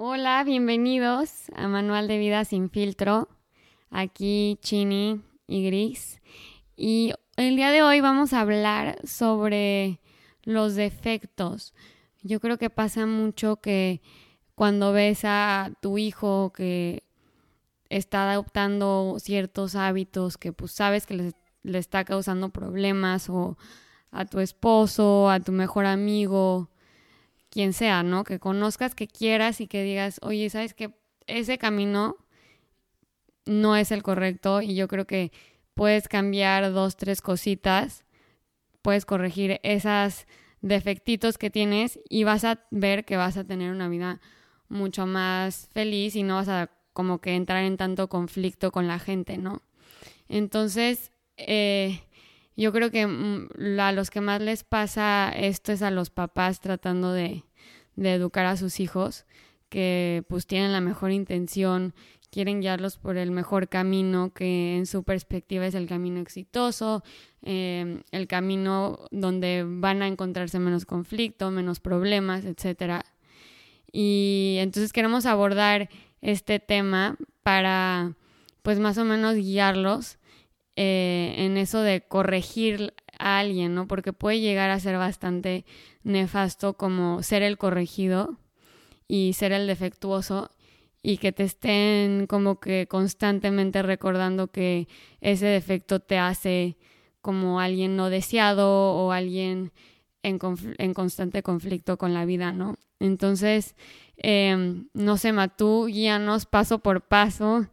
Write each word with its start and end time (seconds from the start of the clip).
Hola, 0.00 0.44
bienvenidos 0.44 1.50
a 1.56 1.66
Manual 1.66 2.06
de 2.06 2.18
Vida 2.18 2.44
sin 2.44 2.70
filtro. 2.70 3.28
Aquí 3.90 4.56
Chini 4.62 5.22
y 5.48 5.66
Gris. 5.66 6.22
Y 6.76 7.14
el 7.36 7.56
día 7.56 7.72
de 7.72 7.82
hoy 7.82 8.00
vamos 8.00 8.32
a 8.32 8.42
hablar 8.42 9.04
sobre 9.04 9.98
los 10.44 10.76
defectos. 10.76 11.74
Yo 12.22 12.38
creo 12.38 12.58
que 12.58 12.70
pasa 12.70 13.06
mucho 13.06 13.56
que 13.56 14.00
cuando 14.54 14.92
ves 14.92 15.22
a 15.24 15.72
tu 15.82 15.98
hijo 15.98 16.52
que 16.54 17.02
está 17.88 18.30
adoptando 18.30 19.16
ciertos 19.18 19.74
hábitos 19.74 20.38
que 20.38 20.52
pues 20.52 20.70
sabes 20.70 21.06
que 21.06 21.14
le, 21.14 21.32
le 21.64 21.78
está 21.78 22.04
causando 22.04 22.50
problemas 22.50 23.28
o 23.28 23.58
a 24.12 24.26
tu 24.26 24.38
esposo, 24.38 25.28
a 25.28 25.40
tu 25.40 25.50
mejor 25.50 25.86
amigo, 25.86 26.70
quien 27.58 27.72
sea, 27.72 28.04
¿no? 28.04 28.22
Que 28.22 28.38
conozcas, 28.38 28.94
que 28.94 29.08
quieras 29.08 29.60
y 29.60 29.66
que 29.66 29.82
digas, 29.82 30.20
oye, 30.22 30.48
¿sabes 30.48 30.74
qué? 30.74 30.94
Ese 31.26 31.58
camino 31.58 32.14
no 33.46 33.74
es 33.74 33.90
el 33.90 34.04
correcto 34.04 34.62
y 34.62 34.76
yo 34.76 34.86
creo 34.86 35.08
que 35.08 35.32
puedes 35.74 36.06
cambiar 36.06 36.72
dos, 36.72 36.96
tres 36.96 37.20
cositas, 37.20 38.04
puedes 38.80 39.04
corregir 39.04 39.58
esas 39.64 40.28
defectitos 40.60 41.36
que 41.36 41.50
tienes 41.50 41.98
y 42.08 42.22
vas 42.22 42.44
a 42.44 42.64
ver 42.70 43.04
que 43.04 43.16
vas 43.16 43.36
a 43.36 43.42
tener 43.42 43.72
una 43.72 43.88
vida 43.88 44.20
mucho 44.68 45.06
más 45.06 45.68
feliz 45.72 46.14
y 46.14 46.22
no 46.22 46.36
vas 46.36 46.48
a 46.48 46.70
como 46.92 47.20
que 47.20 47.34
entrar 47.34 47.64
en 47.64 47.76
tanto 47.76 48.08
conflicto 48.08 48.70
con 48.70 48.86
la 48.86 49.00
gente, 49.00 49.36
¿no? 49.36 49.62
Entonces, 50.28 51.10
eh, 51.36 52.02
yo 52.56 52.72
creo 52.72 52.92
que 52.92 53.04
mm, 53.08 53.80
a 53.80 53.90
los 53.90 54.10
que 54.10 54.20
más 54.20 54.40
les 54.40 54.62
pasa 54.62 55.32
esto 55.34 55.72
es 55.72 55.82
a 55.82 55.90
los 55.90 56.10
papás 56.10 56.60
tratando 56.60 57.12
de, 57.12 57.42
de 57.98 58.14
educar 58.14 58.46
a 58.46 58.56
sus 58.56 58.80
hijos, 58.80 59.26
que 59.68 60.24
pues 60.28 60.46
tienen 60.46 60.72
la 60.72 60.80
mejor 60.80 61.10
intención, 61.10 61.94
quieren 62.30 62.60
guiarlos 62.60 62.96
por 62.96 63.16
el 63.16 63.30
mejor 63.30 63.68
camino, 63.68 64.32
que 64.32 64.76
en 64.76 64.86
su 64.86 65.02
perspectiva 65.02 65.66
es 65.66 65.74
el 65.74 65.88
camino 65.88 66.20
exitoso, 66.20 67.02
eh, 67.42 68.02
el 68.12 68.26
camino 68.28 69.00
donde 69.10 69.64
van 69.66 70.02
a 70.02 70.06
encontrarse 70.06 70.58
menos 70.58 70.86
conflicto, 70.86 71.50
menos 71.50 71.80
problemas, 71.80 72.44
etcétera. 72.44 73.04
Y 73.90 74.56
entonces 74.60 74.92
queremos 74.92 75.26
abordar 75.26 75.88
este 76.20 76.60
tema 76.60 77.16
para 77.42 78.14
pues 78.62 78.78
más 78.78 78.98
o 78.98 79.04
menos 79.04 79.34
guiarlos 79.34 80.18
eh, 80.76 81.34
en 81.38 81.56
eso 81.56 81.80
de 81.80 82.02
corregir 82.02 82.94
a 83.18 83.38
alguien, 83.38 83.74
¿no? 83.74 83.88
Porque 83.88 84.12
puede 84.12 84.40
llegar 84.40 84.70
a 84.70 84.80
ser 84.80 84.96
bastante 84.96 85.64
nefasto 86.02 86.74
como 86.74 87.22
ser 87.22 87.42
el 87.42 87.58
corregido 87.58 88.38
y 89.06 89.32
ser 89.32 89.52
el 89.52 89.66
defectuoso 89.66 90.50
y 91.02 91.18
que 91.18 91.32
te 91.32 91.44
estén 91.44 92.26
como 92.26 92.60
que 92.60 92.86
constantemente 92.88 93.82
recordando 93.82 94.48
que 94.48 94.88
ese 95.20 95.46
defecto 95.46 96.00
te 96.00 96.18
hace 96.18 96.76
como 97.20 97.60
alguien 97.60 97.96
no 97.96 98.10
deseado 98.10 98.68
o 98.94 99.12
alguien 99.12 99.72
en, 100.22 100.38
en 100.78 100.94
constante 100.94 101.42
conflicto 101.42 101.98
con 101.98 102.14
la 102.14 102.24
vida, 102.24 102.52
¿no? 102.52 102.76
Entonces, 103.00 103.76
eh, 104.16 104.84
no 104.92 105.16
sé, 105.16 105.32
Matú, 105.32 105.86
guíanos 105.86 106.46
paso 106.46 106.80
por 106.80 107.02
paso 107.02 107.66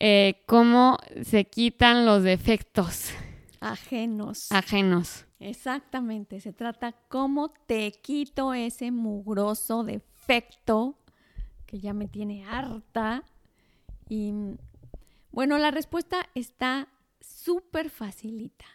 eh, 0.00 0.42
cómo 0.46 0.98
se 1.22 1.44
quitan 1.44 2.06
los 2.06 2.22
defectos 2.22 3.10
Ajenos. 3.62 4.50
ajenos. 4.52 5.24
Exactamente, 5.38 6.40
se 6.40 6.52
trata 6.52 6.92
cómo 7.08 7.50
te 7.66 7.92
quito 7.92 8.54
ese 8.54 8.90
mugroso 8.90 9.84
defecto 9.84 10.98
que 11.66 11.80
ya 11.80 11.92
me 11.94 12.06
tiene 12.08 12.44
harta. 12.44 13.24
Y 14.08 14.32
bueno, 15.30 15.58
la 15.58 15.70
respuesta 15.70 16.28
está 16.34 16.88
súper 17.20 17.90
facilita. 17.90 18.66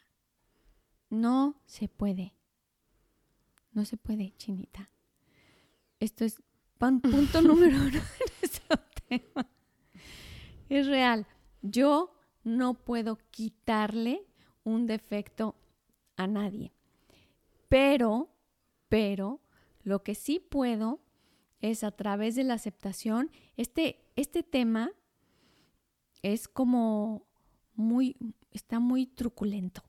No 1.10 1.62
se 1.66 1.88
puede. 1.88 2.34
No 3.72 3.86
se 3.86 3.98
puede, 3.98 4.34
chinita. 4.38 4.90
Esto 6.00 6.26
es 6.26 6.42
pan- 6.78 7.00
punto 7.02 7.42
número 7.42 7.78
uno 7.78 7.92
de 7.92 8.02
nuestro 8.42 8.78
tema. 9.08 9.50
Es 10.70 10.88
real. 10.88 11.26
Yo 11.62 12.14
no 12.44 12.74
puedo 12.74 13.18
quitarle 13.32 14.27
un 14.68 14.86
defecto 14.86 15.56
a 16.18 16.28
nadie. 16.28 16.74
Pero, 17.70 18.30
pero, 18.90 19.42
lo 19.84 20.04
que 20.04 20.14
sí 20.14 20.40
puedo 20.40 21.00
es 21.62 21.84
a 21.84 21.92
través 21.92 22.36
de 22.36 22.44
la 22.44 22.56
aceptación, 22.56 23.32
este, 23.56 24.04
este 24.16 24.44
tema 24.44 24.92
es 26.22 26.48
como 26.48 27.26
muy, 27.76 28.18
está 28.52 28.80
muy 28.80 29.06
truculento. 29.06 29.84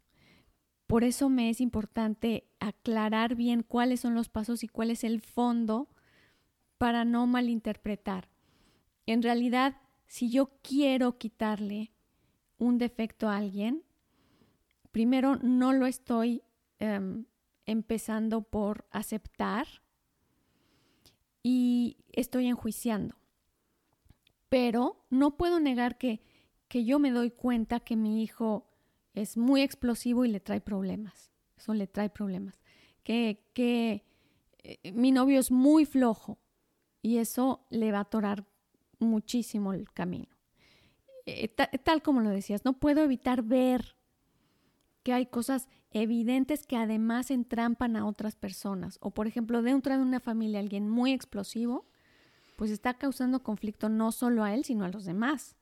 Por 0.86 1.02
eso 1.04 1.28
me 1.28 1.50
es 1.50 1.60
importante 1.60 2.48
aclarar 2.60 3.34
bien 3.34 3.62
cuáles 3.62 4.00
son 4.00 4.14
los 4.14 4.28
pasos 4.28 4.62
y 4.62 4.68
cuál 4.68 4.90
es 4.90 5.02
el 5.02 5.20
fondo 5.20 5.88
para 6.78 7.04
no 7.04 7.26
malinterpretar. 7.26 8.28
En 9.06 9.22
realidad, 9.22 9.76
si 10.06 10.30
yo 10.30 10.50
quiero 10.62 11.18
quitarle 11.18 11.92
un 12.58 12.78
defecto 12.78 13.28
a 13.28 13.36
alguien, 13.36 13.82
primero 14.90 15.36
no 15.36 15.72
lo 15.72 15.86
estoy 15.86 16.42
um, 16.80 17.24
empezando 17.66 18.42
por 18.42 18.86
aceptar 18.90 19.66
y 21.42 21.98
estoy 22.12 22.46
enjuiciando. 22.46 23.16
Pero 24.48 25.04
no 25.10 25.36
puedo 25.36 25.60
negar 25.60 25.98
que, 25.98 26.20
que 26.68 26.84
yo 26.84 26.98
me 26.98 27.10
doy 27.10 27.30
cuenta 27.30 27.80
que 27.80 27.96
mi 27.96 28.22
hijo 28.22 28.70
es 29.14 29.36
muy 29.36 29.62
explosivo 29.62 30.24
y 30.24 30.28
le 30.28 30.40
trae 30.40 30.60
problemas. 30.60 31.32
Eso 31.56 31.74
le 31.74 31.86
trae 31.86 32.08
problemas. 32.08 32.60
Que, 33.02 33.50
que 33.52 34.04
eh, 34.62 34.92
mi 34.92 35.12
novio 35.12 35.38
es 35.38 35.50
muy 35.50 35.84
flojo 35.84 36.38
y 37.02 37.18
eso 37.18 37.66
le 37.70 37.92
va 37.92 37.98
a 37.98 38.02
atorar 38.02 38.46
muchísimo 38.98 39.72
el 39.72 39.90
camino. 39.92 40.28
Eh, 41.26 41.48
ta, 41.48 41.68
tal 41.68 42.02
como 42.02 42.20
lo 42.20 42.30
decías, 42.30 42.64
no 42.64 42.78
puedo 42.78 43.02
evitar 43.02 43.42
ver 43.42 43.97
que 45.08 45.14
hay 45.14 45.24
cosas 45.24 45.68
evidentes 45.90 46.66
que 46.66 46.76
además 46.76 47.30
entrampan 47.30 47.96
a 47.96 48.04
otras 48.04 48.36
personas. 48.36 48.98
O 49.00 49.10
por 49.10 49.26
ejemplo, 49.26 49.62
dentro 49.62 49.96
de 49.96 50.02
una 50.02 50.20
familia 50.20 50.60
alguien 50.60 50.86
muy 50.86 51.14
explosivo, 51.14 51.86
pues 52.56 52.70
está 52.70 52.92
causando 52.92 53.42
conflicto 53.42 53.88
no 53.88 54.12
solo 54.12 54.44
a 54.44 54.52
él, 54.52 54.66
sino 54.66 54.84
a 54.84 54.90
los 54.90 55.06
demás. 55.06 55.56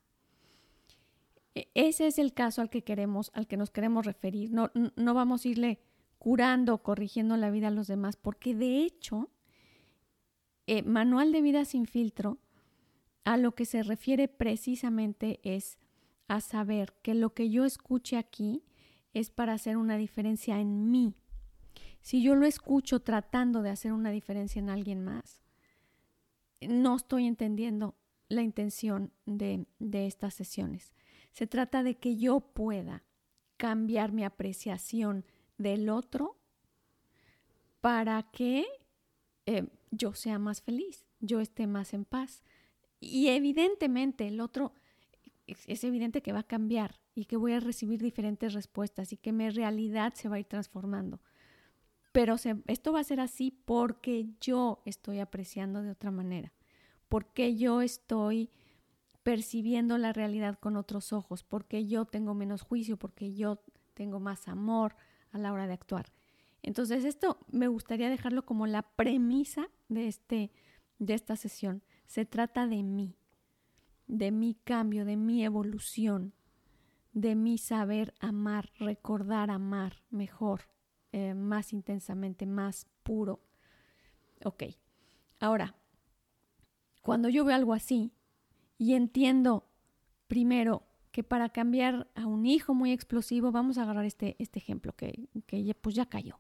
E, 1.55 1.69
Ese 1.75 2.09
es 2.09 2.19
el 2.19 2.33
caso 2.33 2.61
al 2.61 2.71
que 2.71 2.83
queremos, 2.83 3.31
al 3.35 3.47
que 3.47 3.57
nos 3.57 3.71
queremos 3.71 4.05
referir. 4.05 4.51
No, 4.51 4.73
no 4.97 5.15
vamos 5.15 5.45
a 5.45 5.49
irle 5.49 5.79
curando 6.19 6.75
o 6.75 6.83
corrigiendo 6.83 7.37
la 7.37 7.53
vida 7.53 7.69
a 7.69 7.71
los 7.71 7.87
demás, 7.87 8.17
porque 8.17 8.53
de 8.53 8.81
hecho, 8.81 9.31
eh, 10.67 10.83
Manual 10.83 11.31
de 11.31 11.41
Vida 11.41 11.65
sin 11.65 11.87
filtro 11.87 12.39
a 13.23 13.37
lo 13.37 13.55
que 13.55 13.65
se 13.65 13.85
refiere 13.85 14.27
precisamente 14.27 15.39
es 15.45 15.79
a 16.27 16.41
saber 16.41 16.95
que 17.01 17.15
lo 17.15 17.33
que 17.33 17.49
yo 17.49 17.65
escuche 17.65 18.17
aquí 18.17 18.65
es 19.21 19.31
para 19.31 19.55
hacer 19.55 19.79
una 19.79 19.97
diferencia 19.97 20.61
en 20.61 20.91
mí. 20.91 21.15
Si 22.03 22.23
yo 22.23 22.35
lo 22.35 22.47
escucho 22.47 23.01
tratando 23.01 23.63
de 23.63 23.71
hacer 23.71 23.93
una 23.93 24.11
diferencia 24.11 24.59
en 24.61 24.69
alguien 24.69 25.03
más, 25.03 25.41
no 26.61 26.97
estoy 26.97 27.27
entendiendo 27.27 27.97
la 28.29 28.43
intención 28.43 29.13
de, 29.25 29.67
de 29.79 30.07
estas 30.07 30.35
sesiones. 30.35 30.93
Se 31.33 31.47
trata 31.47 31.83
de 31.83 31.97
que 31.97 32.17
yo 32.17 32.41
pueda 32.41 33.05
cambiar 33.57 34.13
mi 34.13 34.23
apreciación 34.23 35.25
del 35.57 35.89
otro 35.89 36.37
para 37.81 38.23
que 38.31 38.67
eh, 39.47 39.67
yo 39.91 40.13
sea 40.13 40.39
más 40.39 40.61
feliz, 40.61 41.07
yo 41.21 41.41
esté 41.41 41.67
más 41.67 41.95
en 41.95 42.05
paz. 42.05 42.43
Y 43.01 43.29
evidentemente 43.29 44.29
el 44.29 44.41
otro 44.41 44.75
es 45.47 45.85
evidente 45.85 46.21
que 46.21 46.33
va 46.33 46.41
a 46.41 46.47
cambiar 46.47 47.01
y 47.17 47.25
que 47.25 47.39
voy 47.39 47.55
a 47.55 47.61
recibir 47.61 48.01
diferentes 48.03 48.53
respuestas 48.53 49.11
y 49.13 49.17
que 49.17 49.33
mi 49.33 49.49
realidad 49.49 50.13
se 50.15 50.29
va 50.29 50.37
a 50.37 50.41
ir 50.41 50.45
transformando. 50.45 51.21
pero 52.13 52.37
esto 52.67 52.93
va 52.93 53.01
a 53.01 53.05
ser 53.05 53.21
así 53.21 53.51
porque 53.51 54.29
yo 54.41 54.83
estoy 54.85 55.19
apreciando 55.19 55.83
de 55.83 55.91
otra 55.91 56.11
manera, 56.11 56.53
porque 57.09 57.57
yo 57.57 57.83
estoy 57.83 58.51
percibiendo 59.23 59.99
la 59.99 60.13
realidad 60.13 60.59
con 60.59 60.77
otros 60.77 61.13
ojos, 61.13 61.43
porque 61.43 61.87
yo 61.87 62.05
tengo 62.05 62.33
menos 62.33 62.63
juicio, 62.63 62.97
porque 62.97 63.35
yo 63.35 63.61
tengo 63.95 64.21
más 64.21 64.47
amor 64.47 64.97
a 65.33 65.39
la 65.39 65.53
hora 65.53 65.67
de 65.67 65.73
actuar. 65.73 66.13
Entonces 66.63 67.05
esto 67.05 67.39
me 67.51 67.69
gustaría 67.69 68.09
dejarlo 68.11 68.45
como 68.45 68.67
la 68.67 68.83
premisa 68.83 69.69
de, 69.89 70.09
este, 70.09 70.53
de 70.99 71.15
esta 71.15 71.37
sesión. 71.37 71.83
Se 72.07 72.25
trata 72.25 72.67
de 72.67 72.83
mí, 72.83 73.17
de 74.07 74.31
mi 74.31 74.55
cambio, 74.55 75.05
de 75.05 75.17
mi 75.17 75.45
evolución, 75.45 76.35
de 77.17 77.35
mi 77.35 77.57
saber 77.57 78.13
amar, 78.21 78.71
recordar 78.79 79.51
amar 79.51 80.03
mejor, 80.11 80.69
eh, 81.13 81.33
más 81.33 81.73
intensamente, 81.73 82.45
más 82.45 82.87
puro. 83.03 83.41
Ok, 84.45 84.65
ahora, 85.41 85.75
cuando 87.01 87.31
yo 87.31 87.47
veo 87.47 87.57
algo 87.57 87.73
así 87.73 88.13
y 88.77 88.93
entiendo 88.93 89.67
primero 90.27 90.83
que 91.11 91.25
para 91.25 91.49
cambiar 91.49 92.07
a 92.15 92.27
un 92.27 92.45
hijo 92.45 92.75
muy 92.75 92.93
explosivo, 92.93 93.51
vamos 93.51 93.79
a 93.79 93.85
agarrar 93.85 94.05
este, 94.05 94.37
este 94.39 94.59
ejemplo 94.59 94.95
que, 94.95 95.31
que 95.47 95.75
pues 95.81 95.95
ya 95.95 96.05
cayó. 96.05 96.39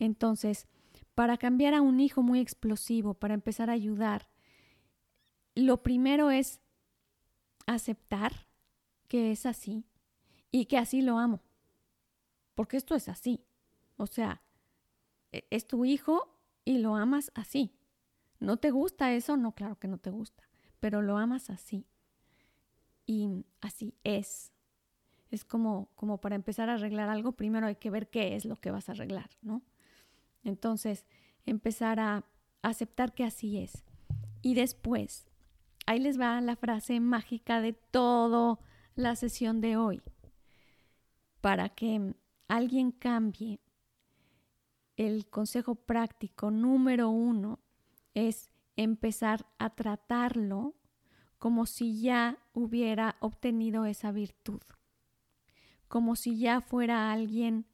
Entonces, 0.00 0.66
para 1.14 1.36
cambiar 1.36 1.74
a 1.74 1.80
un 1.80 2.00
hijo 2.00 2.22
muy 2.24 2.40
explosivo, 2.40 3.14
para 3.14 3.34
empezar 3.34 3.70
a 3.70 3.74
ayudar, 3.74 4.30
lo 5.54 5.84
primero 5.84 6.32
es 6.32 6.60
aceptar 7.66 8.49
que 9.10 9.32
es 9.32 9.44
así 9.44 9.84
y 10.52 10.66
que 10.66 10.78
así 10.78 11.02
lo 11.02 11.18
amo. 11.18 11.42
Porque 12.54 12.76
esto 12.76 12.94
es 12.94 13.08
así. 13.08 13.44
O 13.96 14.06
sea, 14.06 14.40
e, 15.32 15.44
es 15.50 15.66
tu 15.66 15.84
hijo 15.84 16.32
y 16.64 16.78
lo 16.78 16.94
amas 16.94 17.32
así. 17.34 17.74
¿No 18.38 18.56
te 18.56 18.70
gusta 18.70 19.12
eso? 19.12 19.36
No, 19.36 19.52
claro 19.52 19.80
que 19.80 19.88
no 19.88 19.98
te 19.98 20.10
gusta, 20.10 20.48
pero 20.78 21.02
lo 21.02 21.18
amas 21.18 21.50
así. 21.50 21.88
Y 23.04 23.44
así 23.60 23.96
es. 24.04 24.52
Es 25.32 25.44
como, 25.44 25.90
como 25.96 26.20
para 26.20 26.36
empezar 26.36 26.70
a 26.70 26.74
arreglar 26.74 27.08
algo, 27.08 27.32
primero 27.32 27.66
hay 27.66 27.76
que 27.76 27.90
ver 27.90 28.10
qué 28.10 28.36
es 28.36 28.44
lo 28.44 28.56
que 28.56 28.70
vas 28.70 28.88
a 28.88 28.92
arreglar, 28.92 29.30
¿no? 29.42 29.62
Entonces, 30.44 31.04
empezar 31.46 31.98
a 31.98 32.24
aceptar 32.62 33.12
que 33.12 33.24
así 33.24 33.58
es. 33.58 33.84
Y 34.40 34.54
después, 34.54 35.28
ahí 35.86 35.98
les 35.98 36.18
va 36.18 36.40
la 36.40 36.54
frase 36.54 37.00
mágica 37.00 37.60
de 37.60 37.72
toda 37.72 38.60
la 39.00 39.16
sesión 39.16 39.60
de 39.60 39.76
hoy. 39.76 40.02
Para 41.40 41.70
que 41.70 42.14
alguien 42.48 42.92
cambie, 42.92 43.60
el 44.96 45.26
consejo 45.26 45.74
práctico 45.74 46.50
número 46.50 47.08
uno 47.08 47.58
es 48.14 48.50
empezar 48.76 49.46
a 49.58 49.70
tratarlo 49.70 50.74
como 51.38 51.64
si 51.64 52.02
ya 52.02 52.38
hubiera 52.52 53.16
obtenido 53.20 53.86
esa 53.86 54.12
virtud, 54.12 54.60
como 55.88 56.16
si 56.16 56.38
ya 56.38 56.60
fuera 56.60 57.10
alguien 57.10 57.66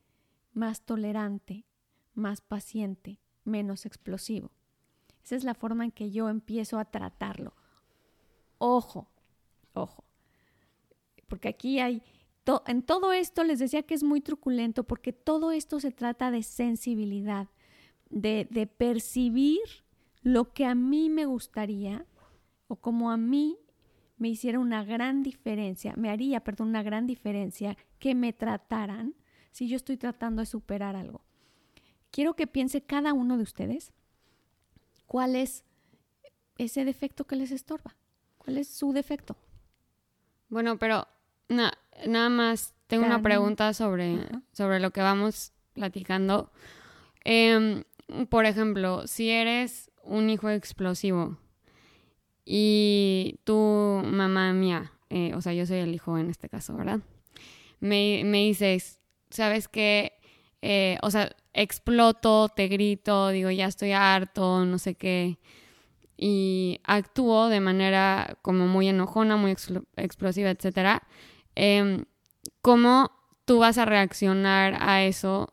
más 0.53 0.83
tolerante, 0.83 1.67
más 2.15 2.41
paciente, 2.41 3.19
menos 3.45 3.87
explosivo. 3.87 4.53
Esa 5.25 5.35
es 5.35 5.43
la 5.43 5.55
forma 5.55 5.85
en 5.85 5.91
que 5.91 6.13
yo 6.13 6.29
empiezo 6.29 6.79
a 6.79 6.85
tratarlo. 6.85 7.55
Ojo, 8.59 9.09
ojo, 9.75 10.06
porque 11.29 11.49
aquí 11.49 11.81
hay, 11.81 12.03
en 12.67 12.83
todo 12.83 13.13
esto 13.13 13.45
les 13.45 13.59
decía 13.59 13.83
que 13.83 13.95
es 13.95 14.03
muy 14.03 14.21
truculento, 14.21 14.85
porque 14.85 15.13
todo 15.13 15.53
esto 15.53 15.81
se 15.81 15.91
trata 15.91 16.31
de 16.31 16.43
sensibilidad, 16.43 17.49
de, 18.11 18.47
de 18.51 18.67
percibir 18.67 19.61
lo 20.23 20.53
que 20.53 20.65
a 20.65 20.75
mí 20.75 21.11
me 21.11 21.27
gustaría 21.27 22.07
o 22.69 22.77
como 22.77 23.11
a 23.11 23.17
mí 23.17 23.59
me 24.17 24.29
hiciera 24.29 24.59
una 24.59 24.85
gran 24.85 25.23
diferencia, 25.23 25.95
me 25.97 26.11
haría, 26.11 26.43
perdón, 26.43 26.69
una 26.69 26.83
gran 26.83 27.07
diferencia 27.07 27.77
que 27.99 28.15
me 28.15 28.33
trataran 28.33 29.15
si 29.51 29.69
yo 29.69 29.77
estoy 29.77 29.97
tratando 29.97 30.41
de 30.41 30.47
superar 30.47 30.97
algo. 30.97 31.23
Quiero 32.11 32.35
que 32.35 32.47
piense 32.47 32.83
cada 32.83 33.13
uno 33.13 33.37
de 33.37 33.43
ustedes 33.43 33.93
cuál 35.07 35.37
es 35.37 35.65
ese 36.59 36.85
defecto 36.85 37.27
que 37.27 37.37
les 37.37 37.51
estorba. 37.51 37.97
¿Cuál 38.39 38.59
es 38.59 38.69
su 38.69 38.93
defecto? 38.93 39.37
Bueno, 40.49 40.79
pero 40.79 41.07
nada 41.49 42.29
más 42.29 42.75
tengo 42.87 43.07
una 43.07 43.23
pregunta 43.23 43.73
sobre, 43.75 44.19
sobre 44.53 44.81
lo 44.81 44.91
que 44.91 45.01
vamos 45.01 45.53
platicando. 45.73 46.51
Em, 47.25 47.85
por 48.29 48.47
ejemplo, 48.47 49.07
si 49.07 49.31
eres 49.31 49.91
un 50.03 50.31
hijo 50.31 50.49
explosivo 50.51 51.39
y 52.45 53.41
tu 53.45 54.03
mamá 54.05 54.53
mía, 54.53 54.93
eh, 55.11 55.33
o 55.35 55.41
sea, 55.41 55.53
yo 55.53 55.67
soy 55.67 55.79
el 55.79 55.95
hijo 55.95 56.17
en 56.19 56.31
este 56.31 56.49
caso, 56.49 56.77
¿verdad? 56.77 57.01
Me, 57.81 58.23
me 58.25 58.39
dices, 58.39 59.01
¿sabes 59.31 59.69
qué? 59.69 60.13
Eh, 60.63 60.99
o 61.03 61.11
sea, 61.11 61.35
exploto, 61.53 62.49
te 62.49 62.69
grito, 62.69 63.29
digo, 63.29 63.51
ya 63.51 63.67
estoy 63.67 63.93
harto, 63.93 64.65
no 64.65 64.79
sé 64.79 64.95
qué. 64.95 65.39
Y 66.17 66.81
actúo 66.85 67.49
de 67.49 67.61
manera 67.61 68.39
como 68.43 68.67
muy 68.67 68.89
enojona, 68.89 69.37
muy 69.37 69.55
explosiva, 69.97 70.51
etc. 70.51 71.03
Em, 71.57 72.05
¿Cómo 72.63 73.11
tú 73.45 73.59
vas 73.59 73.79
a 73.79 73.85
reaccionar 73.85 74.77
a 74.81 75.03
eso 75.05 75.53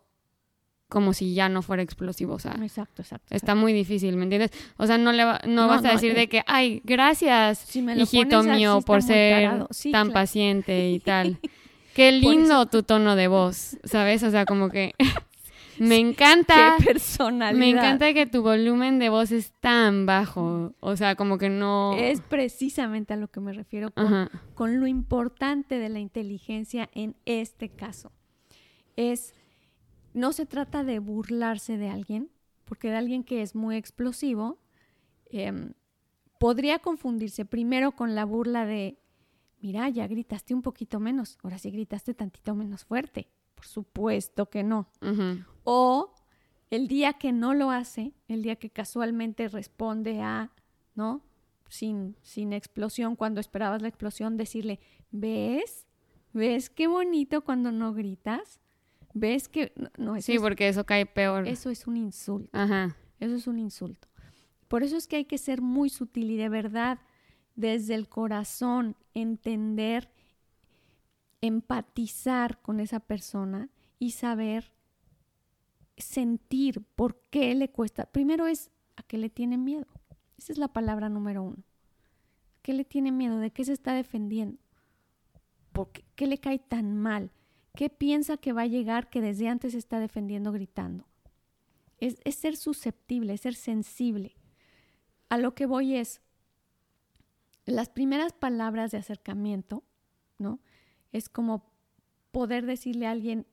como 0.90 1.14
si 1.14 1.34
ya 1.34 1.50
no 1.50 1.62
fuera 1.62 1.82
explosivo? 1.82 2.36
O 2.36 2.40
sea, 2.40 2.56
exacto, 2.62 3.02
exacto, 3.02 3.36
está 3.36 3.56
muy 3.56 3.74
difícil, 3.74 4.16
¿me 4.16 4.24
entiendes? 4.24 4.52
O 4.78 4.86
sea, 4.86 4.98
no, 4.98 5.12
le 5.12 5.24
no, 5.48 5.68
vas 5.68 5.84
a 5.86 5.92
decir 5.92 6.12
eh, 6.12 6.16
de 6.16 6.28
que, 6.28 6.44
ay, 6.46 6.82
gracias, 6.84 7.76
hijito 7.76 8.44
mío, 8.44 8.82
por 8.86 9.02
ser 9.02 9.66
tan 9.92 10.12
paciente 10.12 10.90
y 10.90 11.00
tal. 11.00 11.40
Qué 11.96 12.12
lindo 12.12 12.66
tu 12.68 12.84
tono 12.84 13.16
de 13.16 13.28
voz, 13.28 13.78
¿sabes? 13.84 14.24
O 14.24 14.32
sea, 14.32 14.46
como 14.46 14.70
que 14.70 14.94
me 15.80 15.98
encanta. 16.00 16.76
Qué 16.78 16.86
personalidad. 16.86 17.60
Me 17.60 17.70
encanta 17.70 18.14
que 18.14 18.26
tu 18.26 18.42
volumen 18.42 19.00
de 19.00 19.10
voz 19.10 19.32
es 19.32 19.52
tan 19.60 20.06
bajo. 20.06 20.74
O 20.80 20.96
sea, 20.96 21.16
como 21.16 21.38
que 21.38 21.50
no. 21.50 21.94
Es 21.98 22.22
precisamente 22.22 23.14
a 23.14 23.18
lo 23.18 23.30
que 23.30 23.40
me 23.40 23.54
refiero 23.54 23.92
con, 24.54 24.80
lo 24.80 24.88
importante 24.88 25.80
de 25.80 25.90
la 25.90 26.00
inteligencia 26.00 26.90
en 26.94 27.16
este 27.26 27.70
caso. 27.70 28.12
Es. 28.96 29.34
No 30.14 30.32
se 30.32 30.46
trata 30.46 30.84
de 30.84 31.00
burlarse 31.00 31.78
de 31.78 31.90
alguien, 31.90 32.30
porque 32.66 32.90
de 32.90 32.98
alguien 32.98 33.24
que 33.24 33.42
es 33.42 33.56
muy 33.56 33.78
explosivo, 33.78 34.60
em, 35.32 35.74
podría 36.40 36.78
confundirse 36.78 37.46
primero 37.46 37.94
con 37.94 38.14
la 38.14 38.24
burla 38.24 38.68
de 38.68 39.00
mira, 39.64 39.90
ya 39.90 40.06
gritaste 40.08 40.54
un 40.54 40.62
poquito 40.62 41.00
menos, 41.00 41.40
ahora 41.42 41.58
sí 41.58 41.72
gritaste 41.72 42.14
tantito 42.14 42.54
menos 42.54 42.84
fuerte. 42.84 43.28
Por 43.56 43.66
supuesto 43.66 44.50
que 44.50 44.64
no. 44.64 44.88
O 45.64 46.14
el 46.70 46.88
día 46.88 47.14
que 47.14 47.32
no 47.32 47.54
lo 47.54 47.72
hace, 47.72 48.14
el 48.28 48.42
día 48.42 48.56
que 48.56 48.70
casualmente 48.70 49.48
responde 49.48 50.22
a, 50.22 50.52
¿no? 50.96 51.22
Sin, 51.70 52.16
sin 52.22 52.54
explosión, 52.54 53.16
cuando 53.16 53.40
esperabas 53.40 53.82
la 53.82 53.88
explosión, 53.88 54.38
decirle, 54.38 54.80
¿ves? 55.12 55.88
¿Ves 56.34 56.70
qué 56.70 56.88
bonito 56.88 57.44
cuando 57.44 57.72
no 57.72 57.94
gritas? 57.94 58.60
¿Ves 59.14 59.48
que 59.48 59.72
no, 59.98 60.20
Sí, 60.20 60.40
porque 60.40 60.68
eso 60.68 60.86
cae 60.86 61.06
peor. 61.06 61.48
Eso 61.48 61.70
es 61.70 61.86
un 61.86 61.98
insulto. 61.98 62.50
Ajá. 62.52 62.98
Eso 63.20 63.36
es 63.36 63.48
un 63.48 63.60
insulto. 63.60 64.08
Por 64.68 64.84
eso 64.84 64.98
es 64.98 65.08
que 65.08 65.18
hay 65.18 65.26
que 65.26 65.38
ser 65.38 65.62
muy 65.62 65.90
sutil 65.90 66.32
y 66.32 66.38
de 66.38 66.50
verdad 66.50 67.00
desde 67.56 67.94
el 67.96 68.10
corazón, 68.10 68.96
entender, 69.14 70.10
empatizar 71.44 72.62
con 72.62 72.80
esa 72.80 73.02
persona 73.02 73.70
y 74.00 74.12
saber 74.12 74.72
sentir 75.98 76.82
por 76.96 77.20
qué 77.30 77.54
le 77.54 77.70
cuesta. 77.70 78.06
Primero 78.06 78.48
es 78.48 78.72
a 78.96 79.04
qué 79.04 79.18
le 79.18 79.30
tiene 79.30 79.58
miedo. 79.58 79.88
Esa 80.38 80.54
es 80.54 80.58
la 80.58 80.70
palabra 80.70 81.10
número 81.10 81.44
uno. 81.44 81.62
¿Qué 82.62 82.72
le 82.72 82.86
tiene 82.86 83.12
miedo? 83.12 83.40
¿De 83.40 83.52
qué 83.52 83.66
se 83.66 83.74
está 83.74 83.94
defendiendo? 83.94 84.58
¿Por 85.74 85.92
qué, 85.92 86.28
le 86.28 86.38
cae 86.38 86.60
tan 86.60 86.96
mal? 86.96 87.30
¿Qué 87.76 87.90
piensa 87.90 88.38
que 88.38 88.54
va 88.54 88.62
a 88.62 88.68
llegar 88.68 89.10
que 89.10 89.20
desde 89.20 89.50
antes 89.50 89.74
se 89.74 89.80
está 89.80 90.00
defendiendo 90.00 90.54
gritando? 90.54 91.06
Es, 91.98 92.22
es 92.24 92.36
ser 92.36 92.56
susceptible, 92.56 93.34
es 93.34 93.42
ser 93.42 93.56
sensible. 93.56 94.38
A 95.28 95.38
lo 95.38 95.56
que 95.56 95.66
voy 95.66 95.98
es, 95.98 96.22
las 97.66 97.90
primeras 97.90 98.32
palabras 98.32 98.92
de 98.92 99.00
acercamiento, 99.00 99.84
¿no? 100.38 100.62
Es 101.14 101.30
como 101.30 101.72
poder 102.32 102.66
decirle 102.66 103.08
a 103.08 103.12
alguien, 103.12 103.48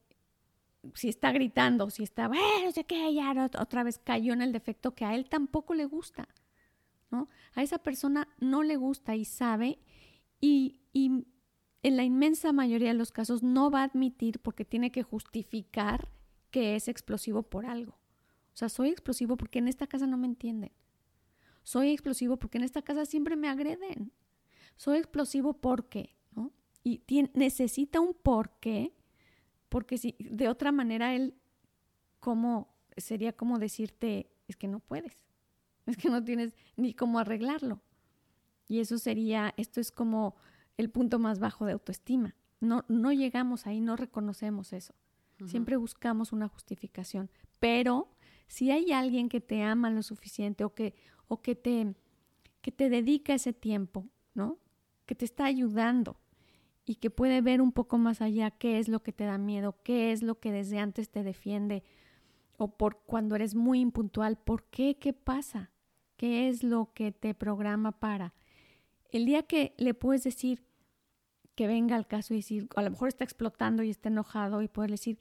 si 0.94 1.08
está 1.08 1.30
gritando, 1.30 1.88
si 1.90 2.02
está, 2.02 2.26
bueno, 2.26 2.42
no 2.64 2.72
sé 2.72 2.84
qué, 2.84 3.14
ya 3.14 3.50
otra 3.58 3.84
vez 3.84 3.98
cayó 3.98 4.32
en 4.32 4.42
el 4.42 4.52
defecto 4.52 4.94
que 4.94 5.04
a 5.04 5.14
él 5.14 5.28
tampoco 5.28 5.74
le 5.74 5.84
gusta, 5.84 6.28
¿no? 7.10 7.28
A 7.54 7.62
esa 7.62 7.78
persona 7.78 8.26
no 8.40 8.64
le 8.64 8.76
gusta 8.76 9.14
y 9.14 9.24
sabe 9.24 9.78
y, 10.40 10.80
y 10.92 11.26
en 11.82 11.96
la 11.96 12.04
inmensa 12.04 12.52
mayoría 12.52 12.88
de 12.88 12.94
los 12.94 13.12
casos 13.12 13.42
no 13.42 13.70
va 13.70 13.80
a 13.82 13.84
admitir 13.84 14.40
porque 14.40 14.64
tiene 14.64 14.90
que 14.90 15.02
justificar 15.02 16.08
que 16.50 16.76
es 16.76 16.88
explosivo 16.88 17.42
por 17.42 17.66
algo. 17.66 17.92
O 18.52 18.56
sea, 18.56 18.68
soy 18.68 18.90
explosivo 18.90 19.36
porque 19.36 19.60
en 19.60 19.68
esta 19.68 19.86
casa 19.86 20.06
no 20.06 20.16
me 20.16 20.26
entienden. 20.26 20.72
Soy 21.62 21.90
explosivo 21.90 22.36
porque 22.38 22.58
en 22.58 22.64
esta 22.64 22.82
casa 22.82 23.04
siempre 23.04 23.36
me 23.36 23.48
agreden. 23.48 24.12
Soy 24.76 24.98
explosivo 24.98 25.54
porque, 25.54 26.16
Y 26.82 27.02
necesita 27.34 28.00
un 28.00 28.14
porqué, 28.14 28.94
porque 29.68 29.98
si 29.98 30.16
de 30.18 30.48
otra 30.48 30.72
manera 30.72 31.14
él, 31.14 31.34
como 32.20 32.74
sería 32.96 33.32
como 33.32 33.58
decirte, 33.58 34.30
es 34.48 34.56
que 34.56 34.68
no 34.68 34.80
puedes, 34.80 35.24
es 35.86 35.96
que 35.96 36.08
no 36.08 36.22
tienes 36.24 36.54
ni 36.76 36.94
cómo 36.94 37.18
arreglarlo. 37.18 37.82
Y 38.66 38.80
eso 38.80 38.98
sería, 38.98 39.52
esto 39.56 39.80
es 39.80 39.90
como 39.90 40.36
el 40.76 40.90
punto 40.90 41.18
más 41.18 41.38
bajo 41.38 41.66
de 41.66 41.72
autoestima. 41.72 42.36
No, 42.60 42.84
no 42.88 43.12
llegamos 43.12 43.66
ahí, 43.66 43.80
no 43.80 43.96
reconocemos 43.96 44.72
eso. 44.72 44.94
Siempre 45.46 45.76
buscamos 45.78 46.32
una 46.32 46.48
justificación. 46.48 47.30
Pero 47.58 48.10
si 48.46 48.70
hay 48.70 48.92
alguien 48.92 49.30
que 49.30 49.40
te 49.40 49.62
ama 49.62 49.90
lo 49.90 50.02
suficiente 50.02 50.64
o 50.64 50.74
que, 50.74 50.94
o 51.28 51.40
que 51.40 51.54
te, 51.54 51.94
que 52.60 52.70
te 52.70 52.90
dedica 52.90 53.32
ese 53.32 53.54
tiempo, 53.54 54.06
¿no? 54.34 54.58
Que 55.06 55.14
te 55.14 55.24
está 55.24 55.46
ayudando 55.46 56.19
y 56.90 56.96
que 56.96 57.08
puede 57.08 57.40
ver 57.40 57.62
un 57.62 57.70
poco 57.70 57.98
más 57.98 58.20
allá 58.20 58.50
qué 58.50 58.80
es 58.80 58.88
lo 58.88 59.00
que 59.00 59.12
te 59.12 59.22
da 59.22 59.38
miedo, 59.38 59.76
qué 59.84 60.10
es 60.10 60.24
lo 60.24 60.40
que 60.40 60.50
desde 60.50 60.80
antes 60.80 61.08
te 61.08 61.22
defiende, 61.22 61.84
o 62.56 62.76
por 62.76 63.04
cuando 63.06 63.36
eres 63.36 63.54
muy 63.54 63.78
impuntual, 63.78 64.36
¿por 64.36 64.64
qué? 64.64 64.96
¿Qué 64.98 65.12
pasa? 65.12 65.70
¿Qué 66.16 66.48
es 66.48 66.64
lo 66.64 66.92
que 66.92 67.12
te 67.12 67.32
programa 67.32 67.92
para? 67.92 68.34
El 69.08 69.24
día 69.24 69.44
que 69.44 69.72
le 69.78 69.94
puedes 69.94 70.24
decir 70.24 70.64
que 71.54 71.68
venga 71.68 71.94
al 71.94 72.08
caso 72.08 72.34
y 72.34 72.38
decir, 72.38 72.68
a 72.74 72.82
lo 72.82 72.90
mejor 72.90 73.06
está 73.06 73.22
explotando 73.22 73.84
y 73.84 73.90
está 73.90 74.08
enojado 74.08 74.60
y 74.60 74.66
poder 74.66 74.90
decir, 74.90 75.20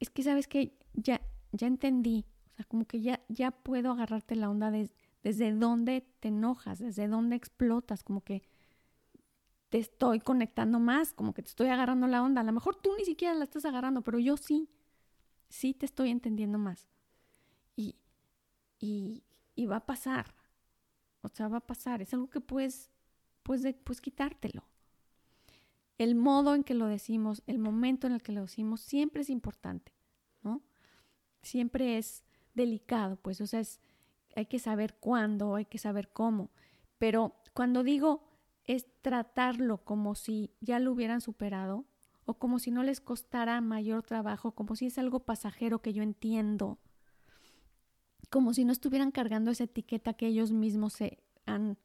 es 0.00 0.10
que 0.10 0.24
sabes 0.24 0.48
que 0.48 0.76
ya, 0.94 1.20
ya 1.52 1.68
entendí, 1.68 2.26
o 2.50 2.56
sea, 2.56 2.64
como 2.64 2.86
que 2.86 3.00
ya, 3.00 3.20
ya 3.28 3.52
puedo 3.52 3.92
agarrarte 3.92 4.34
la 4.34 4.50
onda 4.50 4.72
de, 4.72 4.90
desde 5.22 5.52
dónde 5.52 6.04
te 6.18 6.26
enojas, 6.26 6.80
desde 6.80 7.06
dónde 7.06 7.36
explotas, 7.36 8.02
como 8.02 8.22
que 8.22 8.42
te 9.74 9.80
estoy 9.80 10.20
conectando 10.20 10.78
más, 10.78 11.12
como 11.12 11.34
que 11.34 11.42
te 11.42 11.48
estoy 11.48 11.66
agarrando 11.66 12.06
la 12.06 12.22
onda. 12.22 12.42
A 12.42 12.44
lo 12.44 12.52
mejor 12.52 12.76
tú 12.76 12.92
ni 12.96 13.04
siquiera 13.04 13.34
la 13.34 13.42
estás 13.42 13.64
agarrando, 13.64 14.02
pero 14.02 14.20
yo 14.20 14.36
sí 14.36 14.68
sí 15.48 15.74
te 15.74 15.84
estoy 15.84 16.10
entendiendo 16.10 16.58
más. 16.58 16.86
Y, 17.74 17.96
y, 18.78 19.24
y 19.56 19.66
va 19.66 19.78
a 19.78 19.84
pasar. 19.84 20.32
O 21.22 21.28
sea, 21.28 21.48
va 21.48 21.56
a 21.56 21.66
pasar. 21.66 22.02
Es 22.02 22.14
algo 22.14 22.30
que 22.30 22.40
puedes, 22.40 22.88
puedes, 23.42 23.74
puedes 23.82 24.00
quitártelo. 24.00 24.62
El 25.98 26.14
modo 26.14 26.54
en 26.54 26.62
que 26.62 26.74
lo 26.74 26.86
decimos, 26.86 27.42
el 27.48 27.58
momento 27.58 28.06
en 28.06 28.12
el 28.12 28.22
que 28.22 28.30
lo 28.30 28.42
decimos, 28.42 28.80
siempre 28.80 29.22
es 29.22 29.28
importante, 29.28 29.92
¿no? 30.44 30.62
Siempre 31.42 31.98
es 31.98 32.22
delicado, 32.54 33.16
pues, 33.16 33.40
o 33.40 33.46
sea, 33.48 33.58
es, 33.58 33.80
hay 34.36 34.46
que 34.46 34.60
saber 34.60 34.94
cuándo, 35.00 35.56
hay 35.56 35.64
que 35.64 35.78
saber 35.78 36.10
cómo. 36.12 36.52
Pero 36.98 37.34
cuando 37.54 37.82
digo 37.82 38.33
es 38.66 38.86
tratarlo 39.02 39.84
como 39.84 40.14
si 40.14 40.52
ya 40.60 40.78
lo 40.78 40.92
hubieran 40.92 41.20
superado, 41.20 41.86
o 42.24 42.34
como 42.38 42.58
si 42.58 42.70
no 42.70 42.82
les 42.82 43.00
costara 43.00 43.60
mayor 43.60 44.02
trabajo, 44.02 44.52
como 44.52 44.76
si 44.76 44.86
es 44.86 44.98
algo 44.98 45.20
pasajero 45.20 45.82
que 45.82 45.92
yo 45.92 46.02
entiendo, 46.02 46.78
como 48.30 48.54
si 48.54 48.64
no 48.64 48.72
estuvieran 48.72 49.10
cargando 49.10 49.50
esa 49.50 49.64
etiqueta 49.64 50.14
que 50.14 50.26
ellos 50.26 50.50
mismos 50.50 50.94
se 50.94 51.22
han 51.46 51.78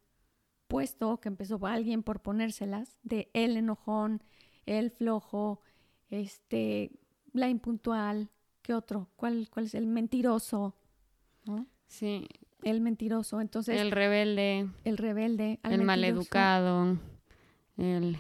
puesto, 0.68 1.20
que 1.20 1.28
empezó 1.28 1.66
alguien 1.66 2.04
por 2.04 2.22
ponérselas, 2.22 2.98
de 3.04 3.30
el 3.34 3.58
enojón, 3.58 4.24
el 4.66 4.92
flojo, 4.92 5.62
este, 6.10 6.92
la 7.34 7.50
impuntual, 7.50 8.30
¿qué 8.62 8.74
otro? 8.74 9.10
¿Cuál, 9.16 9.50
cuál 9.50 9.66
es 9.66 9.76
el 9.76 9.88
mentiroso? 9.88 10.76
Sí. 11.88 12.28
El 12.64 12.82
mentiroso, 12.82 13.42
entonces. 13.42 13.80
El 13.80 13.92
rebelde. 13.92 14.68
El 14.84 14.98
rebelde. 14.98 15.60
El 15.64 15.84
maleducado. 15.84 16.98
El. 17.78 18.18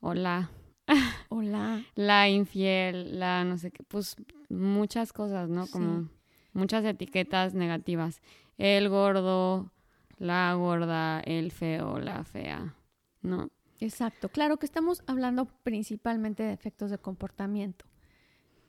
Hola. 0.00 0.50
Hola. 1.28 1.84
La 1.94 2.28
infiel, 2.28 3.18
la 3.18 3.44
no 3.44 3.58
sé 3.58 3.70
qué, 3.70 3.82
pues 3.82 4.16
muchas 4.48 5.12
cosas, 5.12 5.48
¿no? 5.48 5.66
Como 5.66 6.08
muchas 6.52 6.84
etiquetas 6.84 7.54
negativas. 7.54 8.22
El 8.56 8.88
gordo, 8.88 9.70
la 10.18 10.54
gorda, 10.54 11.20
el 11.20 11.52
feo, 11.52 11.98
la 11.98 12.24
fea, 12.24 12.74
¿no? 13.22 13.50
Exacto. 13.80 14.28
Claro 14.28 14.58
que 14.58 14.66
estamos 14.66 15.02
hablando 15.06 15.46
principalmente 15.62 16.42
de 16.42 16.52
efectos 16.52 16.90
de 16.90 16.98
comportamiento, 16.98 17.84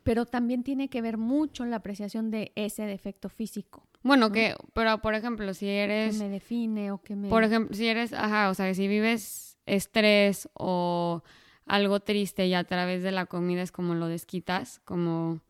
pero 0.04 0.26
también 0.26 0.64
tiene 0.64 0.90
que 0.90 1.02
ver 1.02 1.18
mucho 1.18 1.66
la 1.66 1.78
apreciación 1.78 2.30
de 2.32 2.52
ese 2.56 2.84
defecto 2.84 3.30
físico. 3.30 3.89
Bueno, 4.02 4.32
que, 4.32 4.56
pero 4.74 5.02
por 5.02 5.14
ejemplo, 5.14 5.54
si 5.54 5.68
eres... 5.68 6.18
Que 6.18 6.24
me 6.24 6.30
define 6.30 6.92
o 6.92 7.02
que 7.02 7.16
me... 7.16 7.30
Por 7.30 7.44
ejemplo, 7.44 7.76
si 7.76 7.88
eres, 7.88 8.14
ajá, 8.14 8.50
o 8.50 8.54
sea, 8.54 8.74
si 8.74 8.88
vives 8.88 9.58
estrés 9.66 10.50
o 10.54 11.24
algo 11.66 12.00
triste 12.00 12.48
y 12.48 12.54
a 12.54 12.64
través 12.64 13.04
de 13.04 13.12
la 13.12 13.26
comida 13.26 13.62
es 13.62 13.72
como 13.72 13.94
lo 13.94 14.08
desquitas, 14.08 14.80
como 14.86 15.42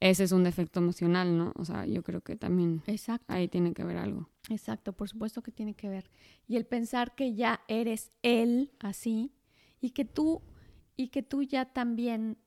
ese 0.00 0.24
es 0.24 0.32
un 0.32 0.44
defecto 0.44 0.80
emocional, 0.80 1.36
¿no? 1.36 1.52
O 1.56 1.64
sea, 1.64 1.84
yo 1.84 2.02
creo 2.02 2.20
que 2.20 2.36
también 2.36 2.82
ahí 3.26 3.48
tiene 3.48 3.74
que 3.74 3.84
ver 3.84 3.96
algo. 3.96 4.28
Exacto, 4.48 4.92
por 4.92 5.08
supuesto 5.08 5.42
que 5.42 5.50
tiene 5.50 5.74
que 5.74 5.88
ver. 5.88 6.08
Y 6.46 6.56
el 6.56 6.66
pensar 6.66 7.14
que 7.14 7.34
ya 7.34 7.60
eres 7.68 8.12
él 8.22 8.72
así 8.78 9.32
y 9.80 9.90
que 9.90 10.04
tú 10.04 10.42
y 10.96 11.08
que 11.08 11.22
tú 11.22 11.42
ya 11.42 11.66
también 11.72 12.38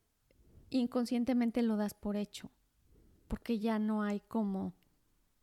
inconscientemente 0.69 1.61
lo 1.61 1.77
das 1.77 1.93
por 1.93 2.15
hecho, 2.15 2.51
porque 3.27 3.59
ya 3.59 3.79
no 3.79 4.03
hay 4.03 4.21
como 4.21 4.73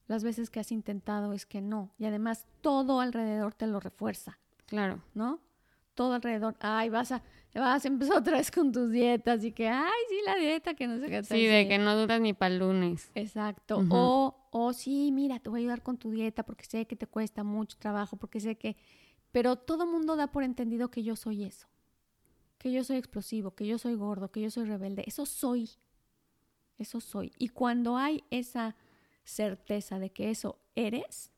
las 0.08 0.24
veces 0.24 0.50
que 0.50 0.58
has 0.58 0.72
intentado 0.72 1.32
es 1.32 1.46
que 1.46 1.60
no, 1.60 1.94
y 1.98 2.06
además 2.06 2.46
todo 2.60 3.00
alrededor 3.00 3.54
te 3.54 3.66
lo 3.66 3.78
refuerza. 3.78 4.38
Claro, 4.66 5.00
¿no? 5.14 5.40
Todo 5.94 6.14
alrededor, 6.14 6.56
ay, 6.60 6.88
vas 6.90 7.12
a 7.12 7.22
vas 7.54 7.84
a 7.84 7.88
empezar 7.88 8.18
otra 8.18 8.38
vez 8.38 8.50
con 8.50 8.72
tus 8.72 8.90
dietas 8.90 9.44
y 9.44 9.52
que, 9.52 9.68
ay, 9.68 10.02
sí, 10.08 10.16
la 10.24 10.36
dieta, 10.36 10.74
que 10.74 10.86
no 10.86 10.98
sé 10.98 11.08
qué. 11.08 11.22
Sí, 11.22 11.46
de 11.46 11.68
que 11.68 11.78
no 11.78 11.96
duras 11.96 12.20
ni 12.20 12.32
para 12.32 12.54
el 12.54 12.60
lunes. 12.60 13.10
Exacto. 13.14 13.84
O, 13.90 14.48
o 14.50 14.72
sí, 14.72 15.10
mira, 15.12 15.38
te 15.38 15.50
voy 15.50 15.60
a 15.60 15.62
ayudar 15.62 15.82
con 15.82 15.96
tu 15.96 16.10
dieta 16.10 16.44
porque 16.44 16.64
sé 16.64 16.86
que 16.86 16.96
te 16.96 17.06
cuesta 17.06 17.44
mucho 17.44 17.76
trabajo, 17.78 18.16
porque 18.16 18.40
sé 18.40 18.56
que... 18.56 18.76
Pero 19.32 19.56
todo 19.56 19.86
mundo 19.86 20.16
da 20.16 20.28
por 20.28 20.42
entendido 20.42 20.90
que 20.90 21.02
yo 21.02 21.14
soy 21.14 21.44
eso. 21.44 21.68
Que 22.58 22.72
yo 22.72 22.82
soy 22.82 22.96
explosivo, 22.96 23.54
que 23.54 23.66
yo 23.66 23.78
soy 23.78 23.94
gordo, 23.94 24.30
que 24.30 24.40
yo 24.40 24.50
soy 24.50 24.64
rebelde. 24.64 25.04
Eso 25.06 25.26
soy. 25.26 25.70
Eso 26.78 27.00
soy. 27.00 27.32
Y 27.38 27.48
cuando 27.48 27.96
hay 27.96 28.24
esa 28.30 28.74
certeza 29.28 29.98
de 29.98 30.10
que 30.10 30.30
eso 30.30 30.58
eres, 30.74 31.32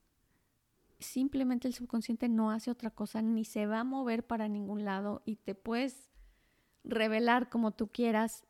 simplemente 1.00 1.66
el 1.66 1.74
subconsciente 1.74 2.28
no 2.28 2.52
hace 2.52 2.70
otra 2.70 2.90
cosa, 2.90 3.20
ni 3.20 3.44
se 3.44 3.66
va 3.66 3.80
a 3.80 3.84
mover 3.84 4.24
para 4.24 4.48
ningún 4.48 4.84
lado 4.84 5.22
y 5.24 5.36
te 5.36 5.56
puedes 5.56 6.08
revelar 6.84 7.50
como 7.50 7.72
tú 7.72 7.88
quieras, 7.88 8.44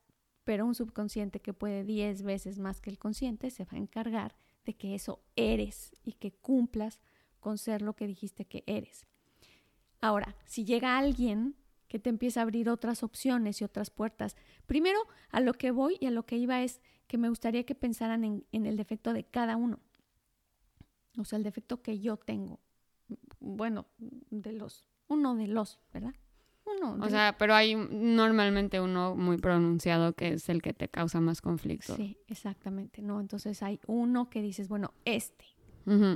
pero 0.44 0.66
un 0.66 0.74
subconsciente 0.74 1.40
que 1.40 1.54
puede 1.54 1.84
10 1.84 2.22
veces 2.22 2.58
más 2.58 2.82
que 2.82 2.90
el 2.90 2.98
consciente 2.98 3.50
se 3.50 3.64
va 3.64 3.72
a 3.72 3.78
encargar 3.78 4.36
de 4.66 4.74
que 4.74 4.94
eso 4.94 5.22
eres 5.36 5.96
y 6.04 6.12
que 6.12 6.32
cumplas 6.32 7.00
con 7.40 7.56
ser 7.56 7.80
lo 7.80 7.96
que 7.96 8.06
dijiste 8.06 8.44
que 8.44 8.62
eres. 8.66 9.06
Ahora, 10.02 10.36
si 10.44 10.64
llega 10.66 10.98
alguien 10.98 11.56
que 11.90 11.98
te 11.98 12.08
empieza 12.08 12.38
a 12.38 12.44
abrir 12.44 12.70
otras 12.70 13.02
opciones 13.02 13.60
y 13.60 13.64
otras 13.64 13.90
puertas, 13.90 14.36
primero 14.66 15.00
a 15.30 15.40
lo 15.40 15.54
que 15.54 15.72
voy 15.72 15.96
y 15.98 16.06
a 16.06 16.12
lo 16.12 16.24
que 16.24 16.36
iba 16.36 16.62
es 16.62 16.80
que 17.08 17.18
me 17.18 17.28
gustaría 17.28 17.64
que 17.64 17.74
pensaran 17.74 18.22
en, 18.22 18.46
en 18.52 18.64
el 18.64 18.76
defecto 18.76 19.12
de 19.12 19.24
cada 19.24 19.56
uno. 19.56 19.80
O 21.18 21.24
sea, 21.24 21.36
el 21.36 21.42
defecto 21.42 21.82
que 21.82 21.98
yo 21.98 22.16
tengo. 22.16 22.60
Bueno, 23.40 23.86
de 23.98 24.52
los, 24.52 24.84
uno 25.08 25.34
de 25.34 25.48
los, 25.48 25.80
¿verdad? 25.92 26.14
Uno. 26.64 27.04
o 27.04 27.08
sea, 27.08 27.34
pero 27.36 27.54
hay 27.54 27.74
normalmente 27.74 28.80
uno 28.80 29.16
muy 29.16 29.38
pronunciado 29.38 30.12
que 30.12 30.34
es 30.34 30.48
el 30.48 30.62
que 30.62 30.72
te 30.72 30.86
causa 30.86 31.20
más 31.20 31.40
conflicto. 31.40 31.96
Sí, 31.96 32.18
exactamente, 32.28 33.02
¿no? 33.02 33.20
Entonces 33.20 33.64
hay 33.64 33.80
uno 33.88 34.30
que 34.30 34.42
dices, 34.42 34.68
bueno, 34.68 34.94
este. 35.04 35.44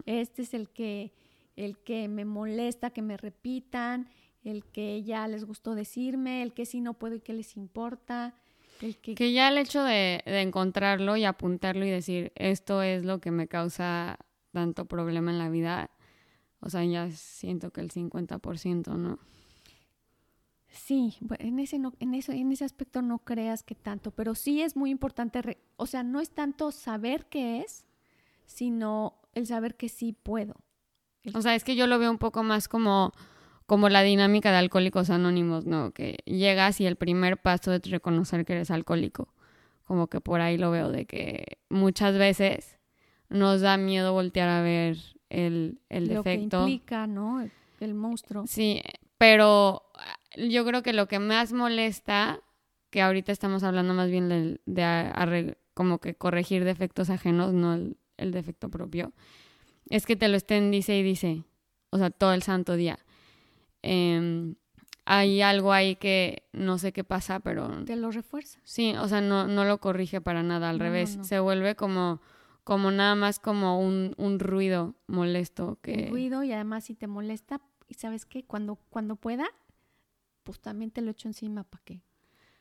Este 0.07 0.43
es 0.43 0.54
el 0.54 0.69
que, 0.69 1.12
el 1.57 1.78
que 1.78 2.07
me 2.07 2.25
molesta 2.25 2.90
que 2.90 3.02
me 3.02 3.16
repitan, 3.16 4.09
el 4.45 4.65
que 4.65 5.03
ya 5.03 5.27
les 5.29 5.45
gustó 5.45 5.75
decirme, 5.75 6.43
el 6.43 6.53
que 6.53 6.67
sí 6.67 6.81
no 6.81 6.95
puedo 6.95 7.15
y 7.15 7.21
que 7.21 7.33
les 7.33 7.57
importa. 7.57 8.35
El 8.81 8.97
que... 8.99 9.15
que 9.15 9.33
ya 9.33 9.49
el 9.49 9.59
hecho 9.59 9.83
de, 9.83 10.23
de 10.25 10.41
encontrarlo 10.43 11.17
y 11.17 11.25
apuntarlo 11.25 11.85
y 11.85 11.91
decir, 11.91 12.33
esto 12.35 12.83
es 12.83 13.05
lo 13.05 13.21
que 13.21 13.31
me 13.31 13.49
causa 13.49 14.19
tanto 14.53 14.87
problema 14.87 15.31
en 15.31 15.39
la 15.39 15.49
vida, 15.49 15.91
o 16.61 16.71
sea, 16.71 16.85
ya 16.85 17.11
siento 17.11 17.71
que 17.71 17.83
el 17.83 17.91
50%, 17.91 18.97
¿no? 18.97 19.19
Sí, 20.75 21.15
en 21.39 21.61
ese, 21.61 21.79
no, 21.79 21.93
en, 22.01 22.15
eso, 22.15 22.33
en 22.33 22.51
ese 22.51 22.65
aspecto 22.65 23.01
no 23.01 23.19
creas 23.21 23.63
que 23.63 23.75
tanto, 23.75 24.11
pero 24.11 24.35
sí 24.35 24.61
es 24.61 24.75
muy 24.75 24.91
importante, 24.91 25.59
o 25.77 25.87
sea, 25.87 26.03
no 26.03 26.21
es 26.21 26.31
tanto 26.31 26.73
saber 26.73 27.27
qué 27.27 27.61
es, 27.61 27.85
sino 28.47 29.15
el 29.35 29.47
saber 29.47 29.77
que 29.77 29.89
sí 29.89 30.13
puedo. 30.13 30.57
O 31.33 31.43
sea, 31.43 31.55
es 31.55 31.65
que 31.65 31.77
yo 31.77 31.87
lo 31.87 31.99
veo 31.99 32.11
un 32.11 32.19
poco 32.19 32.43
más 32.43 32.67
como, 32.67 33.13
como 33.66 33.88
la 33.88 34.02
dinámica 34.02 34.50
de 34.50 34.59
alcohólicos 34.59 35.11
anónimos, 35.11 35.64
¿no? 35.66 35.92
Que 35.92 36.18
llegas 36.26 36.80
y 36.80 36.87
el 36.87 36.97
primer 36.97 37.38
paso 37.38 37.73
es 37.73 37.83
reconocer 37.90 38.44
que 38.44 38.54
eres 38.54 38.71
alcohólico 38.71 39.35
como 39.85 40.09
que 40.09 40.21
por 40.21 40.40
ahí 40.40 40.59
lo 40.59 40.71
veo, 40.71 40.90
de 40.90 41.06
que 41.06 41.59
muchas 41.68 42.16
veces 42.16 42.78
nos 43.28 43.61
da 43.61 43.76
miedo 43.76 44.12
voltear 44.12 44.49
a 44.49 44.62
ver 44.62 44.97
el, 45.28 45.78
el 45.88 46.12
Lo 46.12 46.23
que 46.23 46.30
defecto. 46.30 46.61
implica, 46.62 47.06
¿no? 47.06 47.42
El, 47.42 47.52
el 47.80 47.94
monstruo. 47.94 48.47
Sí, 48.47 48.83
pero 49.18 49.83
yo 50.37 50.64
creo 50.64 50.83
que 50.83 50.92
lo 50.92 51.06
que 51.06 51.18
más 51.18 51.52
molesta, 51.52 52.40
que 52.90 53.02
ahorita 53.02 53.33
estamos 53.33 53.62
hablando 53.62 53.94
más 53.94 54.11
bien 54.11 54.28
de, 54.64 55.56
como 55.75 55.99
que 55.99 56.14
corregir 56.14 56.64
defectos 56.64 57.11
ajenos, 57.11 57.52
no 57.52 57.75
el, 57.75 57.97
el 58.16 58.33
defecto 58.33 58.71
propio, 58.71 59.12
es 59.90 60.06
que 60.06 60.16
te 60.16 60.28
lo 60.28 60.37
estén 60.37 60.71
dice 60.71 60.97
y 60.97 61.02
dice, 61.02 61.44
o 61.90 61.99
sea, 61.99 62.11
todo 62.11 62.33
el 62.33 62.42
santo 62.42 62.75
día. 62.76 62.99
Em, 63.87 64.55
hay 65.05 65.43
algo 65.43 65.73
ahí 65.75 65.97
que 65.97 66.45
no 66.53 66.79
sé 66.79 66.93
qué 66.95 67.05
pasa, 67.05 67.41
pero 67.41 67.85
Te 67.85 67.97
lo 67.97 68.11
refuerza. 68.11 68.59
sí, 68.64 68.95
o 68.97 69.07
sea, 69.09 69.21
no, 69.21 69.47
no 69.47 69.64
lo 69.67 69.79
corrige 69.79 70.21
para 70.23 70.43
nada, 70.43 70.71
al 70.71 70.79
No, 70.79 70.85
revés, 70.85 71.19
no. 71.19 71.25
se 71.25 71.38
vuelve 71.41 71.76
como, 71.76 72.23
como 72.64 72.91
nada 72.91 73.14
más 73.14 73.38
como 73.38 73.79
un, 73.81 74.14
un 74.17 74.38
ruido 74.38 74.95
molesto 75.07 75.79
que... 75.83 76.05
El 76.07 76.11
ruido 76.11 76.43
y 76.43 76.53
además 76.53 76.85
si 76.85 76.95
te 76.95 77.07
molesta, 77.07 77.61
¿y 77.87 77.95
sabes 77.95 78.25
qué? 78.25 78.45
Cuando, 78.45 78.76
cuando 78.88 79.17
pueda, 79.17 79.45
pues 80.43 80.59
también 80.61 80.91
te 80.91 81.03
lo 81.03 81.11
echo 81.11 81.29
encima, 81.29 81.64
¿para 81.64 81.85
qué? 81.85 82.00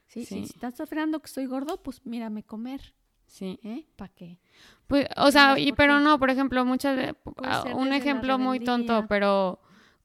¿Sí? 0.07 0.25
Sí. 0.25 0.45
Si 0.45 0.53
estás 0.55 0.77
esperando 0.81 1.21
que 1.21 1.27
estoy 1.27 1.45
gordo, 1.45 1.81
pues 1.81 2.05
mírame 2.05 2.43
comer, 2.43 2.93
Sí. 3.25 3.57
¿eh? 3.63 3.85
¿Para 3.95 4.13
qué? 4.13 4.37
Pues, 4.85 5.07
o 5.15 5.31
sea, 5.31 5.57
y 5.57 5.71
pero 5.71 6.01
no, 6.01 6.19
por 6.19 6.29
ejemplo, 6.29 6.65
muchas 6.65 7.15
ah, 7.43 7.63
un 7.73 7.93
ejemplo 7.93 8.37
muy 8.37 8.59
tonto, 8.59 9.05
pero 9.07 9.59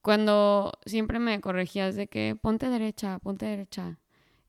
cuando 0.08 0.72
siempre 0.86 1.18
me 1.18 1.38
corregías 1.42 1.94
de 1.94 2.06
que 2.06 2.34
ponte 2.40 2.70
derecha, 2.70 3.18
ponte 3.18 3.44
derecha, 3.44 3.98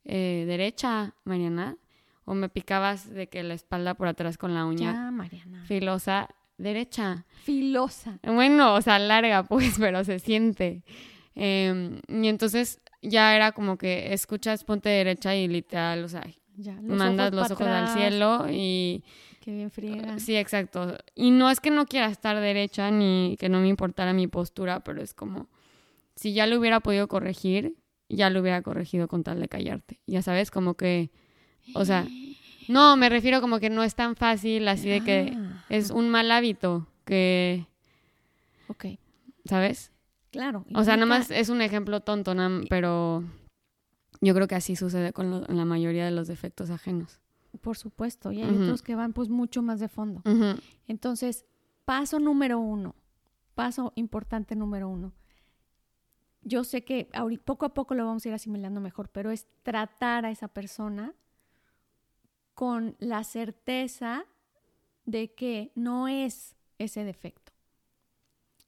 eh, 0.06 0.44
derecha, 0.46 1.12
Mariana, 1.24 1.76
o 2.24 2.32
me 2.32 2.48
picabas 2.48 3.10
de 3.12 3.28
que 3.28 3.42
la 3.42 3.52
espalda 3.52 3.92
por 3.92 4.08
atrás 4.08 4.38
con 4.38 4.54
la 4.54 4.64
uña 4.64 4.94
Ya, 4.94 5.10
Mariana. 5.10 5.62
filosa, 5.66 6.30
derecha. 6.56 7.26
Filosa. 7.44 8.18
Bueno, 8.22 8.72
o 8.72 8.80
sea, 8.80 8.98
larga, 8.98 9.42
pues, 9.48 9.76
pero 9.78 10.02
se 10.02 10.18
siente. 10.18 10.82
Em, 11.34 12.00
y 12.08 12.28
entonces 12.28 12.80
ya 13.02 13.36
era 13.36 13.52
como 13.52 13.76
que 13.76 14.14
escuchas 14.14 14.64
ponte 14.64 14.88
derecha 14.88 15.36
y 15.36 15.46
literal, 15.46 16.02
o 16.04 16.08
sea, 16.08 16.24
Ya, 16.56 16.72
los 16.76 16.96
mandas 16.96 17.34
los 17.34 17.50
ojos 17.50 17.66
al 17.66 17.88
cielo 17.88 18.46
y 18.50 19.04
Qué 19.40 19.52
bien 19.52 19.70
friega. 19.70 20.18
Sí, 20.18 20.36
exacto. 20.36 20.96
Y 21.14 21.30
no 21.30 21.50
es 21.50 21.60
que 21.60 21.70
no 21.70 21.86
quiera 21.86 22.06
estar 22.06 22.38
derecha 22.38 22.90
ni 22.90 23.36
que 23.40 23.48
no 23.48 23.60
me 23.60 23.68
importara 23.68 24.12
mi 24.12 24.26
postura, 24.26 24.80
pero 24.80 25.00
es 25.02 25.14
como 25.14 25.48
si 26.14 26.34
ya 26.34 26.46
lo 26.46 26.58
hubiera 26.58 26.80
podido 26.80 27.08
corregir, 27.08 27.74
ya 28.10 28.28
lo 28.28 28.40
hubiera 28.40 28.60
corregido 28.62 29.08
con 29.08 29.24
tal 29.24 29.40
de 29.40 29.48
callarte. 29.48 30.00
Ya 30.06 30.20
sabes, 30.20 30.50
como 30.50 30.74
que, 30.74 31.10
o 31.74 31.84
sea, 31.86 32.06
no, 32.68 32.96
me 32.98 33.08
refiero 33.08 33.40
como 33.40 33.58
que 33.60 33.70
no 33.70 33.82
es 33.82 33.94
tan 33.94 34.14
fácil 34.14 34.68
así 34.68 34.88
de 34.90 35.00
que 35.02 35.32
Ah, 35.34 35.64
es 35.70 35.90
un 35.90 36.10
mal 36.10 36.30
hábito 36.30 36.86
que, 37.06 37.66
Ok, 38.68 38.84
¿sabes? 39.46 39.90
claro. 40.30 40.66
O 40.74 40.84
sea, 40.84 40.96
nada 40.96 41.06
más 41.06 41.30
es 41.30 41.48
un 41.48 41.62
ejemplo 41.62 42.00
tonto, 42.00 42.34
pero 42.68 43.24
yo 44.20 44.34
creo 44.34 44.46
que 44.48 44.54
así 44.54 44.76
sucede 44.76 45.12
con 45.14 45.30
lo- 45.30 45.46
la 45.46 45.64
mayoría 45.64 46.04
de 46.04 46.10
los 46.10 46.28
defectos 46.28 46.68
ajenos. 46.70 47.19
Por 47.60 47.76
supuesto, 47.76 48.32
y 48.32 48.42
hay 48.42 48.54
otros 48.54 48.82
que 48.82 48.94
van 48.94 49.12
pues 49.12 49.28
mucho 49.28 49.62
más 49.62 49.80
de 49.80 49.88
fondo. 49.88 50.22
Entonces, 50.86 51.44
paso 51.84 52.20
número 52.20 52.58
uno, 52.58 52.94
paso 53.54 53.92
importante 53.96 54.54
número 54.54 54.88
uno. 54.88 55.12
Yo 56.42 56.64
sé 56.64 56.84
que 56.84 57.10
ahorita, 57.12 57.44
poco 57.44 57.66
a 57.66 57.74
poco 57.74 57.94
lo 57.94 58.06
vamos 58.06 58.24
a 58.24 58.28
ir 58.28 58.34
asimilando 58.34 58.80
mejor, 58.80 59.10
pero 59.10 59.30
es 59.30 59.46
tratar 59.62 60.24
a 60.24 60.30
esa 60.30 60.48
persona 60.48 61.14
con 62.54 62.96
la 62.98 63.24
certeza 63.24 64.24
de 65.04 65.34
que 65.34 65.72
no 65.74 66.08
es 66.08 66.56
ese 66.78 67.04
defecto. 67.04 67.52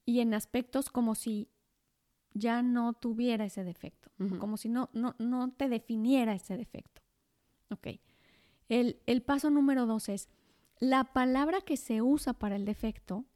Y 0.05 0.21
en 0.21 0.35
aspectos 0.35 0.91
como 0.91 1.15
si 1.15 1.49
ya 2.35 2.63
no 2.63 2.93
tuviera 2.93 3.45
ese 3.45 3.65
defecto, 3.65 4.11
como 4.39 4.57
si 4.57 4.69
no, 4.69 4.91
no, 4.93 5.15
no 5.19 5.53
te 5.53 5.69
definiera 5.69 6.33
ese 6.35 6.57
defecto. 6.57 7.03
Ok. 7.71 7.89
El, 8.73 9.01
el 9.07 9.21
paso 9.23 9.51
número 9.51 9.85
dos 9.85 10.09
es, 10.09 10.29
la 10.81 11.05
palabra 11.13 11.61
que 11.61 11.77
se 11.77 12.01
usa 12.01 12.33
para 12.33 12.57
el 12.57 12.65
defecto 12.65 13.27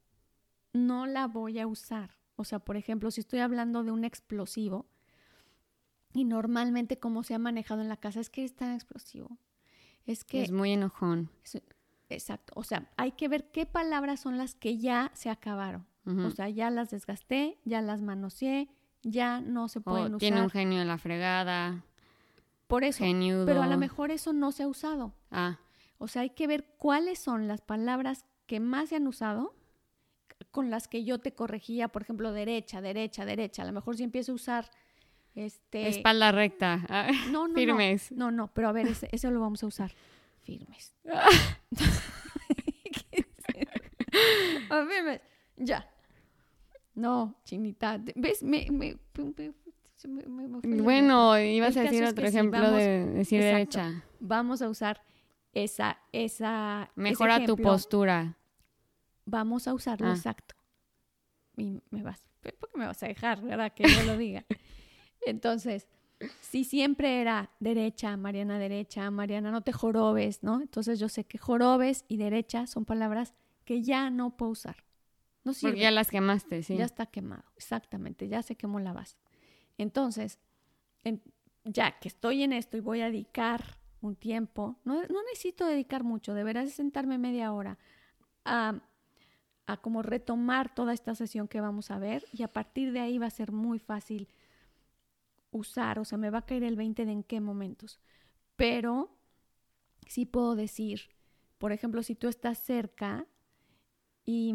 no 0.73 1.05
la 1.05 1.27
voy 1.27 1.59
a 1.59 1.67
usar. 1.67 2.09
O 2.35 2.43
sea, 2.43 2.57
por 2.59 2.75
ejemplo, 2.75 3.11
si 3.11 3.21
estoy 3.21 3.39
hablando 3.39 3.83
de 3.83 3.91
un 3.91 4.03
explosivo 4.03 4.87
y 6.13 6.23
normalmente 6.25 6.97
como 6.99 7.21
se 7.23 7.35
ha 7.35 7.39
manejado 7.39 7.81
en 7.81 7.89
la 7.89 7.97
casa 7.97 8.19
es 8.19 8.29
que 8.29 8.43
es 8.43 8.55
tan 8.55 8.73
explosivo. 8.73 9.37
Es 10.05 10.23
que 10.23 10.41
Es 10.43 10.51
muy 10.51 10.71
enojón. 10.71 11.29
es- 11.43 11.61
exacto, 12.09 12.53
o 12.55 12.63
sea, 12.63 12.89
hay 12.97 13.11
que 13.11 13.27
ver 13.27 13.51
qué 13.51 13.65
palabras 13.65 14.21
son 14.21 14.37
las 14.37 14.55
que 14.55 14.77
ya 14.77 15.11
se 15.13 15.29
acabaron. 15.29 15.85
O 16.25 16.31
sea, 16.31 16.47
ya 16.47 16.69
las 16.69 16.89
desgasté, 16.89 17.59
ya 17.65 17.81
las 17.81 18.01
manoseé, 18.01 18.69
ya 19.03 19.41
no 19.41 19.67
se 19.67 19.81
pueden 19.81 20.15
usar. 20.15 20.19
tiene 20.19 20.41
un 20.41 20.49
genio 20.49 20.79
de 20.79 20.85
la 20.85 20.97
fregada, 20.97 21.83
Por 22.67 22.83
eso, 22.83 23.03
pero 23.45 23.61
a 23.63 23.67
lo 23.67 23.77
mejor 23.77 24.11
eso 24.11 24.33
no 24.33 24.51
se 24.51 24.63
ha 24.63 24.67
usado. 24.67 25.13
Ah, 25.31 25.59
O 25.99 26.07
sea, 26.07 26.23
hay 26.23 26.31
que 26.31 26.47
ver 26.47 26.65
cuáles 26.77 27.19
son 27.19 27.47
las 27.47 27.61
palabras 27.61 28.25
que 28.45 28.59
más 28.59 28.89
se 28.89 28.95
han 28.97 29.07
usado 29.07 29.53
con 30.51 30.69
las 30.69 30.87
que 30.87 31.03
yo 31.03 31.19
te 31.19 31.33
corregía, 31.33 31.87
por 31.87 32.01
ejemplo, 32.01 32.31
derecha, 32.31 32.81
derecha, 32.81 33.25
derecha. 33.25 33.63
A 33.63 33.65
lo 33.65 33.73
mejor 33.73 33.97
si 33.97 34.03
empiezo 34.03 34.31
a 34.31 34.35
usar 34.35 34.69
este 35.33 35.87
espalda 35.87 36.31
recta. 36.31 36.85
Ah, 36.89 37.09
no, 37.31 37.47
no, 37.47 37.55
firmes. 37.55 38.11
No, 38.11 38.31
no, 38.31 38.37
no, 38.37 38.47
pero 38.53 38.69
a 38.69 38.71
ver, 38.71 38.87
ese, 38.87 39.09
ese 39.11 39.31
lo 39.31 39.39
vamos 39.39 39.63
a 39.63 39.67
usar. 39.67 39.91
Firmes. 40.43 40.93
a 44.69 44.79
ver, 44.81 45.03
me- 45.03 45.21
ya. 45.57 45.89
No, 46.95 47.35
chinita. 47.43 47.99
¿Ves? 48.15 48.41
Me, 48.43 48.67
me, 48.71 48.97
me- 49.15 49.53
me- 50.05 50.25
me- 50.47 50.81
Bueno, 50.81 51.39
ibas 51.39 51.75
a 51.77 51.81
decir 51.81 52.03
otro 52.03 52.23
sí, 52.23 52.29
ejemplo 52.29 52.59
vamos- 52.61 52.77
de 52.79 53.05
decir 53.05 53.41
exacto. 53.41 53.79
derecha. 53.79 54.03
Vamos 54.19 54.61
a 54.61 54.69
usar 54.69 55.01
esa, 55.53 55.97
esa. 56.11 56.91
Mejora 56.95 57.43
tu 57.45 57.57
postura. 57.57 58.37
Vamos 59.25 59.67
a 59.67 59.73
usarlo 59.73 60.07
Ah. 60.07 60.13
exacto. 60.13 60.55
Y 61.57 61.81
me 61.89 62.03
vas, 62.03 62.29
¿pero 62.41 62.57
¿por 62.57 62.69
qué 62.69 62.77
me 62.77 62.85
vas 62.85 63.01
a 63.01 63.07
dejar, 63.07 63.41
verdad? 63.41 63.73
Que 63.73 63.83
yo 63.87 64.03
lo 64.03 64.17
diga. 64.17 64.45
Entonces, 65.25 65.87
si 66.41 66.63
siempre 66.63 67.19
era 67.21 67.49
derecha, 67.59 68.15
Mariana 68.17 68.59
derecha, 68.59 69.09
Mariana 69.11 69.51
no 69.51 69.61
te 69.61 69.71
jorobes, 69.73 70.43
¿no? 70.43 70.61
Entonces 70.61 70.99
yo 70.99 71.09
sé 71.09 71.23
que 71.25 71.37
jorobes 71.37 72.05
y 72.07 72.17
derecha 72.17 72.67
son 72.67 72.85
palabras 72.85 73.33
que 73.65 73.81
ya 73.81 74.09
no 74.09 74.37
puedo 74.37 74.51
usar. 74.51 74.83
No 75.43 75.53
sirve. 75.53 75.71
Porque 75.71 75.81
ya 75.83 75.91
las 75.91 76.09
quemaste, 76.11 76.61
sí. 76.63 76.75
Ya 76.77 76.85
está 76.85 77.05
quemado, 77.07 77.43
exactamente, 77.55 78.27
ya 78.27 78.41
se 78.43 78.55
quemó 78.55 78.79
la 78.79 78.93
base. 78.93 79.17
Entonces, 79.77 80.39
en- 81.03 81.21
ya 81.65 81.99
que 81.99 82.07
estoy 82.09 82.43
en 82.43 82.53
esto 82.53 82.77
y 82.77 82.81
voy 82.81 83.01
a 83.01 83.07
dedicar 83.07 83.63
un 84.01 84.15
tiempo, 84.15 84.77
no, 84.85 85.01
necesito 85.31 85.65
dedicar 85.65 86.03
mucho, 86.03 86.33
deberás 86.33 86.71
sentarme 86.71 87.17
media 87.17 87.53
hora 87.53 87.77
a, 88.45 88.81
a 89.67 89.77
como 89.77 90.03
retomar 90.03 90.73
toda 90.75 90.93
esta 90.93 91.15
sesión 91.15 91.47
que 91.47 91.61
vamos 91.61 91.91
a 91.91 91.99
ver 91.99 92.25
y 92.33 92.43
a 92.43 92.49
partir 92.53 92.91
de 92.93 93.01
ahí 93.01 93.17
va 93.19 93.27
a 93.27 93.31
ser 93.31 93.51
muy 93.51 93.79
fácil 93.79 94.29
usar, 95.51 95.99
o 95.99 96.05
sea, 96.05 96.17
me 96.17 96.29
va 96.29 96.39
a 96.39 96.45
caer 96.45 96.63
el 96.63 96.75
20 96.75 97.05
de 97.05 97.11
en 97.11 97.23
qué 97.23 97.39
momentos. 97.41 97.99
Pero 98.55 99.09
sí 100.07 100.25
puedo 100.25 100.55
decir, 100.55 101.09
por 101.57 101.71
ejemplo, 101.71 102.03
si 102.03 102.15
tú 102.15 102.27
estás 102.27 102.59
cerca 102.59 103.27
y 104.25 104.53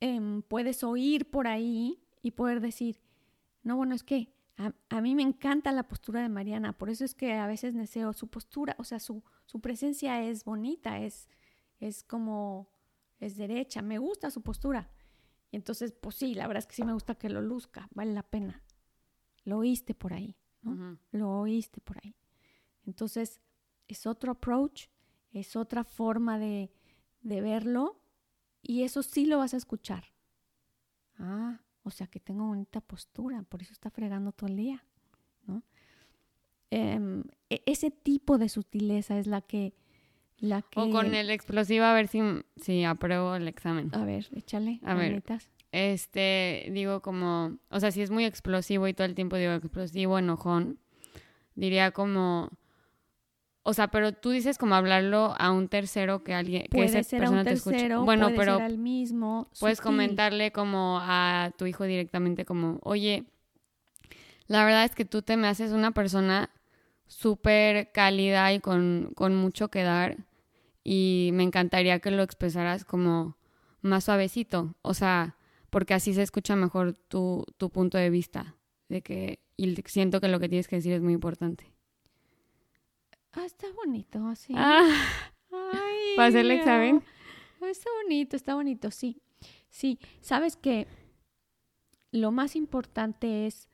em, 0.00 0.42
puedes 0.42 0.82
oír 0.84 1.30
por 1.30 1.46
ahí 1.46 1.98
y 2.22 2.32
poder 2.32 2.60
decir, 2.60 3.00
no, 3.62 3.76
bueno, 3.76 3.94
es 3.94 4.02
que 4.02 4.32
a, 4.56 4.72
a 4.88 5.00
mí 5.00 5.14
me 5.14 5.22
encanta 5.22 5.72
la 5.72 5.88
postura 5.88 6.20
de 6.22 6.28
Mariana, 6.28 6.76
por 6.76 6.90
eso 6.90 7.04
es 7.04 7.14
que 7.14 7.34
a 7.34 7.46
veces 7.46 7.74
deseo 7.74 8.12
su 8.12 8.28
postura, 8.28 8.74
o 8.78 8.84
sea, 8.84 8.98
su, 8.98 9.22
su 9.46 9.60
presencia 9.60 10.22
es 10.22 10.44
bonita, 10.44 10.98
es, 10.98 11.28
es 11.80 12.02
como, 12.02 12.68
es 13.18 13.36
derecha, 13.36 13.82
me 13.82 13.98
gusta 13.98 14.30
su 14.30 14.42
postura. 14.42 14.90
Y 15.50 15.56
entonces, 15.56 15.92
pues 15.92 16.16
sí, 16.16 16.34
la 16.34 16.46
verdad 16.46 16.60
es 16.60 16.66
que 16.66 16.74
sí 16.74 16.84
me 16.84 16.94
gusta 16.94 17.14
que 17.14 17.28
lo 17.28 17.42
luzca, 17.42 17.88
vale 17.94 18.12
la 18.14 18.22
pena. 18.22 18.62
Lo 19.44 19.58
oíste 19.58 19.94
por 19.94 20.14
ahí, 20.14 20.36
¿no? 20.62 20.98
Lo 21.10 21.30
oíste 21.40 21.80
por 21.80 21.98
ahí. 22.02 22.16
Entonces, 22.86 23.40
es 23.86 24.06
otro 24.06 24.32
approach, 24.32 24.86
es 25.32 25.56
otra 25.56 25.84
forma 25.84 26.38
de, 26.38 26.72
de 27.20 27.40
verlo 27.40 28.00
y 28.62 28.82
eso 28.82 29.02
sí 29.02 29.26
lo 29.26 29.38
vas 29.38 29.54
a 29.54 29.58
escuchar. 29.58 30.04
Ah, 31.18 31.60
o 31.84 31.90
sea 31.90 32.06
que 32.06 32.20
tengo 32.20 32.46
bonita 32.46 32.80
postura, 32.80 33.42
por 33.42 33.62
eso 33.62 33.72
está 33.72 33.90
fregando 33.90 34.32
todo 34.32 34.48
el 34.50 34.56
día, 34.56 34.84
¿no? 35.46 35.62
Em, 36.70 37.24
e- 37.50 37.62
ese 37.66 37.90
tipo 37.90 38.38
de 38.38 38.48
sutileza 38.48 39.18
es 39.18 39.26
la 39.26 39.42
que, 39.42 39.74
la 40.38 40.62
que... 40.62 40.80
O 40.80 40.90
con 40.90 41.14
el 41.14 41.30
explosivo 41.30 41.84
a 41.84 41.92
ver 41.92 42.08
si, 42.08 42.20
si 42.56 42.84
apruebo 42.84 43.34
el 43.34 43.46
examen. 43.48 43.90
A 43.94 44.04
ver, 44.04 44.28
échale. 44.34 44.80
A 44.82 44.94
ver. 44.94 45.10
manitas. 45.10 45.50
Este, 45.72 46.68
digo 46.72 47.00
como, 47.02 47.58
o 47.70 47.80
sea, 47.80 47.90
si 47.90 48.02
es 48.02 48.10
muy 48.10 48.24
explosivo 48.24 48.86
y 48.88 48.94
todo 48.94 49.06
el 49.06 49.14
tiempo 49.14 49.36
digo 49.36 49.52
explosivo, 49.52 50.18
enojón, 50.18 50.78
diría 51.54 51.90
como, 51.92 52.50
o 53.64 53.74
sea, 53.74 53.88
pero 53.88 54.12
tú 54.12 54.30
dices 54.30 54.58
como 54.58 54.74
hablarlo 54.74 55.34
a 55.38 55.50
un 55.52 55.68
tercero 55.68 56.24
que 56.24 56.34
alguien 56.34 56.62
que 56.64 56.68
Puede 56.70 56.86
esa 56.86 57.02
ser 57.02 57.18
a 57.18 57.20
persona 57.20 57.40
un 57.40 57.46
te 57.46 57.52
escuche. 57.54 57.94
Bueno, 58.04 58.26
puede 58.26 58.36
pero 58.38 58.56
ser 58.56 58.62
al 58.64 58.78
mismo. 58.78 59.48
puedes 59.60 59.78
sutil. 59.78 59.90
comentarle 59.92 60.50
como 60.52 60.98
a 61.00 61.52
tu 61.56 61.66
hijo 61.66 61.84
directamente 61.84 62.44
como, 62.44 62.78
"Oye, 62.82 63.24
la 64.46 64.64
verdad 64.64 64.84
es 64.84 64.94
que 64.94 65.04
tú 65.04 65.22
te 65.22 65.36
me 65.36 65.48
haces 65.48 65.72
una 65.72 65.92
persona 65.92 66.50
súper 67.06 67.92
cálida 67.92 68.52
y 68.52 68.60
con, 68.60 69.12
con 69.14 69.34
mucho 69.36 69.68
que 69.68 69.82
dar 69.82 70.16
y 70.84 71.30
me 71.34 71.42
encantaría 71.42 72.00
que 72.00 72.10
lo 72.10 72.22
expresaras 72.22 72.84
como 72.84 73.36
más 73.80 74.04
suavecito, 74.04 74.74
o 74.82 74.94
sea, 74.94 75.36
porque 75.70 75.94
así 75.94 76.14
se 76.14 76.22
escucha 76.22 76.56
mejor 76.56 76.94
tu, 77.08 77.44
tu 77.58 77.70
punto 77.70 77.98
de 77.98 78.10
vista, 78.10 78.56
de 78.88 79.02
que 79.02 79.40
y 79.56 79.74
siento 79.86 80.20
que 80.20 80.28
lo 80.28 80.40
que 80.40 80.48
tienes 80.48 80.66
que 80.68 80.76
decir 80.76 80.92
es 80.92 81.02
muy 81.02 81.12
importante. 81.12 81.71
Ah, 83.32 83.44
está 83.44 83.66
bonito, 83.72 84.26
así. 84.26 84.52
Ah, 84.56 84.88
Ay, 85.50 85.98
¿Para 86.16 86.28
hacer 86.28 86.40
el 86.40 86.48
no. 86.48 86.54
examen? 86.54 87.02
Está 87.62 87.88
bonito, 88.02 88.36
está 88.36 88.54
bonito, 88.54 88.90
sí. 88.90 89.20
Sí, 89.68 89.98
sabes 90.20 90.56
que 90.56 90.86
lo 92.10 92.30
más 92.30 92.56
importante 92.56 93.46
es 93.46 93.68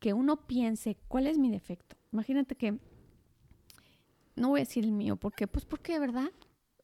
que 0.00 0.12
uno 0.12 0.46
piense 0.46 0.96
cuál 1.08 1.26
es 1.26 1.38
mi 1.38 1.50
defecto. 1.50 1.96
Imagínate 2.12 2.54
que 2.56 2.78
no 4.34 4.48
voy 4.48 4.60
a 4.60 4.64
decir 4.64 4.84
el 4.84 4.92
mío, 4.92 5.16
porque 5.16 5.46
pues 5.46 5.64
porque, 5.64 5.98
¿verdad? 5.98 6.30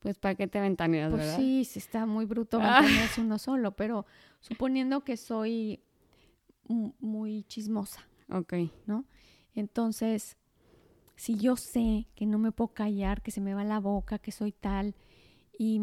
pues 0.00 0.18
para 0.18 0.34
qué 0.34 0.48
te 0.48 0.60
ventaneas, 0.60 1.10
Pues 1.12 1.22
¿verdad? 1.22 1.36
sí, 1.36 1.64
sí 1.64 1.78
está 1.78 2.06
muy 2.06 2.24
bruto 2.24 2.58
Ah. 2.60 2.80
mantenerse 2.80 3.20
uno 3.20 3.38
solo, 3.38 3.76
pero 3.76 4.04
suponiendo 4.40 5.04
que 5.04 5.16
soy 5.16 5.80
mu- 6.66 6.92
muy 6.98 7.44
chismosa, 7.44 8.06
Ok. 8.28 8.54
¿no? 8.86 9.04
Entonces, 9.54 10.36
si 11.22 11.36
yo 11.36 11.54
sé 11.54 12.08
que 12.16 12.26
no 12.26 12.36
me 12.36 12.50
puedo 12.50 12.74
callar, 12.74 13.22
que 13.22 13.30
se 13.30 13.40
me 13.40 13.54
va 13.54 13.62
la 13.62 13.78
boca, 13.78 14.18
que 14.18 14.32
soy 14.32 14.50
tal, 14.50 14.96
y, 15.56 15.80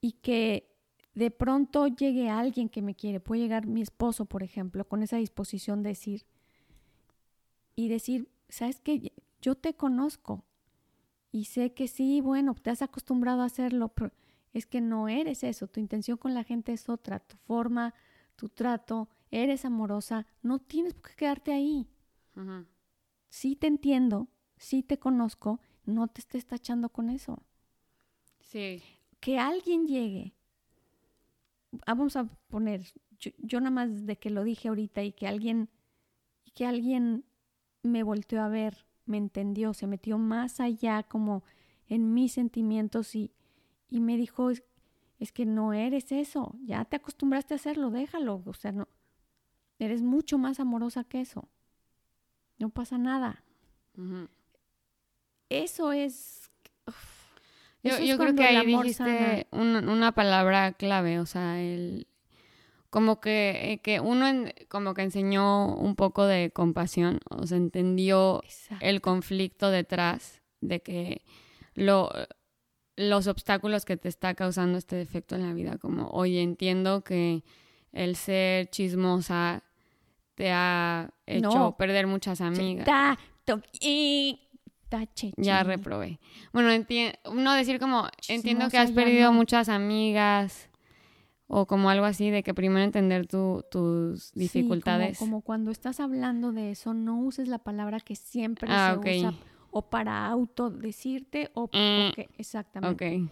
y 0.00 0.12
que 0.12 0.72
de 1.16 1.32
pronto 1.32 1.88
llegue 1.88 2.30
alguien 2.30 2.68
que 2.68 2.80
me 2.80 2.94
quiere, 2.94 3.18
puede 3.18 3.40
llegar 3.40 3.66
mi 3.66 3.82
esposo, 3.82 4.26
por 4.26 4.44
ejemplo, 4.44 4.86
con 4.86 5.02
esa 5.02 5.16
disposición 5.16 5.82
de 5.82 5.88
decir, 5.88 6.26
y 7.74 7.88
decir, 7.88 8.30
¿sabes 8.48 8.78
qué? 8.78 9.12
Yo 9.42 9.56
te 9.56 9.74
conozco 9.74 10.44
y 11.32 11.46
sé 11.46 11.74
que 11.74 11.88
sí, 11.88 12.20
bueno, 12.20 12.54
te 12.54 12.70
has 12.70 12.82
acostumbrado 12.82 13.42
a 13.42 13.46
hacerlo, 13.46 13.88
pero 13.88 14.12
es 14.52 14.64
que 14.64 14.80
no 14.80 15.08
eres 15.08 15.42
eso, 15.42 15.66
tu 15.66 15.80
intención 15.80 16.18
con 16.18 16.34
la 16.34 16.44
gente 16.44 16.72
es 16.72 16.88
otra, 16.88 17.18
tu 17.18 17.36
forma, 17.48 17.94
tu 18.36 18.48
trato, 18.48 19.08
eres 19.32 19.64
amorosa, 19.64 20.24
no 20.40 20.60
tienes 20.60 20.94
por 20.94 21.10
qué 21.10 21.16
quedarte 21.16 21.52
ahí. 21.52 21.88
Sí 23.34 23.56
te 23.56 23.66
entiendo, 23.66 24.28
sí 24.58 24.84
te 24.84 25.00
conozco, 25.00 25.60
no 25.86 26.06
te 26.06 26.20
estés 26.20 26.46
tachando 26.46 26.90
con 26.90 27.10
eso. 27.10 27.42
Sí. 28.38 28.80
Que 29.18 29.40
alguien 29.40 29.88
llegue, 29.88 30.36
vamos 31.84 32.14
a 32.14 32.26
poner, 32.46 32.84
yo, 33.18 33.32
yo 33.38 33.58
nada 33.58 33.72
más 33.72 34.06
de 34.06 34.16
que 34.20 34.30
lo 34.30 34.44
dije 34.44 34.68
ahorita 34.68 35.02
y 35.02 35.10
que 35.10 35.26
alguien, 35.26 35.68
y 36.44 36.52
que 36.52 36.64
alguien 36.64 37.24
me 37.82 38.04
volteó 38.04 38.40
a 38.40 38.48
ver, 38.48 38.86
me 39.04 39.16
entendió, 39.16 39.74
se 39.74 39.88
metió 39.88 40.16
más 40.16 40.60
allá 40.60 41.02
como 41.02 41.42
en 41.88 42.14
mis 42.14 42.34
sentimientos 42.34 43.16
y, 43.16 43.32
y 43.90 43.98
me 43.98 44.16
dijo, 44.16 44.50
es, 44.50 44.62
es 45.18 45.32
que 45.32 45.44
no 45.44 45.72
eres 45.72 46.12
eso, 46.12 46.54
ya 46.62 46.84
te 46.84 46.94
acostumbraste 46.94 47.54
a 47.54 47.56
hacerlo, 47.56 47.90
déjalo, 47.90 48.44
o 48.46 48.54
sea, 48.54 48.70
no, 48.70 48.86
eres 49.80 50.02
mucho 50.02 50.38
más 50.38 50.60
amorosa 50.60 51.02
que 51.02 51.20
eso, 51.20 51.48
no 52.58 52.68
pasa 52.70 52.98
nada. 52.98 53.42
Eso 55.48 55.92
es... 55.92 56.50
uf, 56.86 56.94
Yo, 57.82 57.92
es 57.96 58.08
yo 58.08 58.16
creo 58.18 58.34
que 58.34 58.44
ahí 58.44 58.66
dijiste 58.66 59.46
un- 59.50 59.88
una 59.88 60.12
palabra 60.12 60.72
clave, 60.72 61.20
o 61.20 61.26
sea, 61.26 61.60
el 61.60 62.06
como 62.90 63.20
que, 63.20 63.72
eh, 63.72 63.78
que 63.78 63.98
uno 63.98 64.28
en- 64.28 64.54
como 64.68 64.94
que 64.94 65.02
enseñó 65.02 65.74
un 65.74 65.96
poco 65.96 66.26
de 66.26 66.52
compasión, 66.52 67.18
o 67.28 67.44
sea, 67.44 67.56
entendió 67.56 68.40
Exacto. 68.44 68.84
el 68.86 69.00
conflicto 69.00 69.70
detrás 69.70 70.40
de 70.60 70.80
que 70.80 71.22
lo, 71.74 72.08
los 72.94 73.26
obstáculos 73.26 73.84
que 73.84 73.96
te 73.96 74.08
está 74.08 74.34
causando 74.34 74.78
este 74.78 74.94
defecto 74.94 75.34
en 75.34 75.42
la 75.42 75.52
vida, 75.52 75.76
como, 75.78 76.06
oye, 76.10 76.40
entiendo 76.40 77.02
que 77.02 77.42
el 77.90 78.14
ser 78.14 78.68
chismosa 78.70 79.63
te 80.34 80.50
ha 80.50 81.10
hecho 81.26 81.50
No. 81.50 81.76
perder 81.76 82.06
muchas 82.06 82.40
amigas. 82.40 82.84
Ta- 82.86 83.18
to- 83.44 83.62
y- 83.80 84.40
tache, 84.88 85.32
Ya 85.36 85.62
reprobé. 85.64 86.20
Bueno, 86.52 86.68
no 87.32 87.52
decir 87.54 87.78
como, 87.80 88.06
entiendo 88.28 88.68
que 88.68 88.78
has 88.78 88.92
perdido 88.92 89.30
no. 89.30 89.38
muchas 89.38 89.68
amigas 89.68 90.68
o 91.46 91.66
como 91.66 91.90
algo 91.90 92.06
así 92.06 92.30
de 92.30 92.42
que 92.42 92.54
primero 92.54 92.84
entender 92.84 93.26
tu- 93.26 93.64
tus 93.70 94.24
Sí, 94.26 94.32
como- 94.32 94.40
dificultades. 94.42 95.18
como, 95.18 95.40
cuando 95.42 95.70
estás 95.70 96.00
hablando 96.00 96.52
de 96.52 96.70
eso, 96.70 96.94
no 96.94 97.18
uses 97.20 97.48
la 97.48 97.58
palabra 97.58 98.00
que 98.00 98.16
siempre 98.16 98.68
Ah, 98.72 98.98
se 99.02 99.18
usa 99.18 99.34
o 99.70 99.82
para 99.90 100.26
autodecirte 100.26 101.50
o 101.54 101.64
Mm, 101.66 101.68
porque 102.12 102.28
exactamente. 102.38 103.28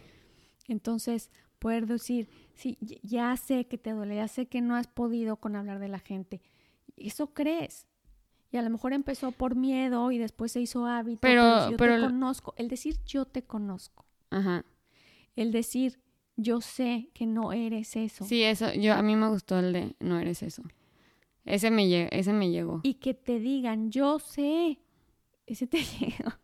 Entonces, 0.69 1.31
poder 1.59 1.87
decir, 1.87 2.29
sí, 2.55 2.77
ya 3.03 3.37
sé 3.37 3.67
que 3.67 3.79
te 3.79 3.93
duele, 3.93 4.17
ya 4.17 4.29
sé 4.29 4.47
que 4.47 4.61
no 4.61 4.75
has 4.77 4.87
podido 4.89 5.37
con 5.37 5.57
hablar 5.57 5.79
de 5.79 5.89
la 5.89 5.99
gente. 6.01 6.41
Eso 6.97 7.33
crees. 7.35 7.87
Y 8.51 8.57
a 8.59 8.63
lo 8.63 8.71
mejor 8.71 8.93
empezó 8.93 9.33
por 9.33 9.55
miedo 9.57 10.11
y 10.13 10.19
después 10.19 10.53
se 10.53 10.61
hizo 10.61 10.87
hábito, 10.87 11.21
Pero- 11.23 11.43
pero, 11.43 11.71
yo 11.71 11.77
pero 11.79 11.95
te 11.97 12.01
conozco, 12.03 12.55
el 12.59 12.69
decir 12.69 12.99
yo 13.07 13.25
te 13.25 13.43
conozco, 13.43 14.05
Ajá. 14.31 14.65
el 15.37 15.53
decir 15.53 16.01
yo 16.37 16.61
sé 16.61 17.09
que 17.15 17.27
no 17.27 17.53
eres 17.53 17.97
eso. 17.97 18.25
Sí, 18.27 18.43
eso, 18.43 18.73
yo, 18.75 18.95
a 18.95 19.03
mí 19.03 19.17
me 19.17 19.29
gustó 19.29 19.59
el 19.59 19.73
de 19.73 19.97
no 20.01 20.19
eres 20.19 20.43
eso. 20.43 20.63
Ese 21.45 21.71
me, 21.71 22.09
ese 22.13 22.33
me 22.33 22.51
llegó. 22.51 22.81
y 22.83 22.95
que 22.95 23.15
te 23.15 23.39
digan, 23.41 23.91
yo 23.91 24.19
sé, 24.19 24.79
ese 25.47 25.67
te 25.67 25.79
llega, 26.01 26.39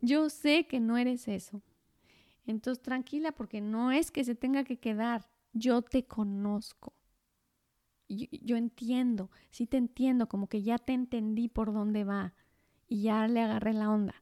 yo 0.00 0.30
sé 0.30 0.66
que 0.66 0.80
no 0.80 0.96
eres 0.96 1.28
eso. 1.28 1.62
Entonces, 2.46 2.82
tranquila, 2.82 3.32
porque 3.32 3.60
no 3.60 3.92
es 3.92 4.10
que 4.10 4.24
se 4.24 4.34
tenga 4.34 4.64
que 4.64 4.78
quedar, 4.78 5.28
yo 5.52 5.82
te 5.82 6.04
conozco. 6.06 6.94
Yo, 8.08 8.26
yo 8.30 8.56
entiendo, 8.56 9.30
sí 9.50 9.66
te 9.66 9.76
entiendo, 9.76 10.28
como 10.28 10.48
que 10.48 10.62
ya 10.62 10.78
te 10.78 10.92
entendí 10.92 11.48
por 11.48 11.72
dónde 11.72 12.04
va 12.04 12.34
y 12.88 13.02
ya 13.02 13.28
le 13.28 13.40
agarré 13.40 13.74
la 13.74 13.90
onda. 13.90 14.14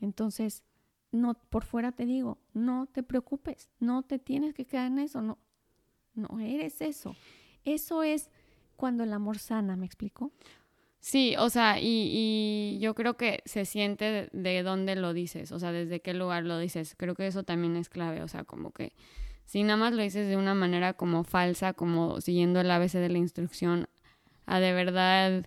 Entonces, 0.00 0.62
no, 1.10 1.34
por 1.34 1.64
fuera 1.64 1.90
te 1.92 2.06
digo, 2.06 2.38
no 2.54 2.86
te 2.86 3.02
preocupes, 3.02 3.68
no 3.80 4.02
te 4.02 4.18
tienes 4.18 4.54
que 4.54 4.64
quedar 4.64 4.86
en 4.86 5.00
eso, 5.00 5.22
no, 5.22 5.38
no 6.14 6.38
eres 6.38 6.80
eso. 6.80 7.16
Eso 7.64 8.02
es 8.04 8.30
cuando 8.76 9.02
el 9.02 9.12
amor 9.12 9.38
sana, 9.38 9.76
¿me 9.76 9.86
explico? 9.86 10.32
Sí, 11.00 11.34
o 11.38 11.48
sea, 11.48 11.80
y, 11.80 12.10
y 12.12 12.78
yo 12.78 12.94
creo 12.94 13.16
que 13.16 13.42
se 13.46 13.64
siente 13.64 14.04
de, 14.04 14.28
de 14.32 14.62
dónde 14.62 14.96
lo 14.96 15.12
dices, 15.14 15.50
o 15.50 15.58
sea, 15.58 15.72
desde 15.72 16.00
qué 16.00 16.14
lugar 16.14 16.44
lo 16.44 16.58
dices. 16.58 16.94
Creo 16.96 17.14
que 17.14 17.26
eso 17.26 17.42
también 17.42 17.76
es 17.76 17.88
clave, 17.88 18.22
o 18.22 18.28
sea, 18.28 18.44
como 18.44 18.70
que 18.70 18.92
si 19.50 19.64
nada 19.64 19.76
más 19.78 19.92
lo 19.92 20.00
dices 20.00 20.28
de 20.28 20.36
una 20.36 20.54
manera 20.54 20.92
como 20.92 21.24
falsa, 21.24 21.72
como 21.72 22.20
siguiendo 22.20 22.60
el 22.60 22.70
ABC 22.70 22.92
de 22.92 23.08
la 23.08 23.18
instrucción, 23.18 23.88
a 24.46 24.60
de 24.60 24.72
verdad 24.72 25.44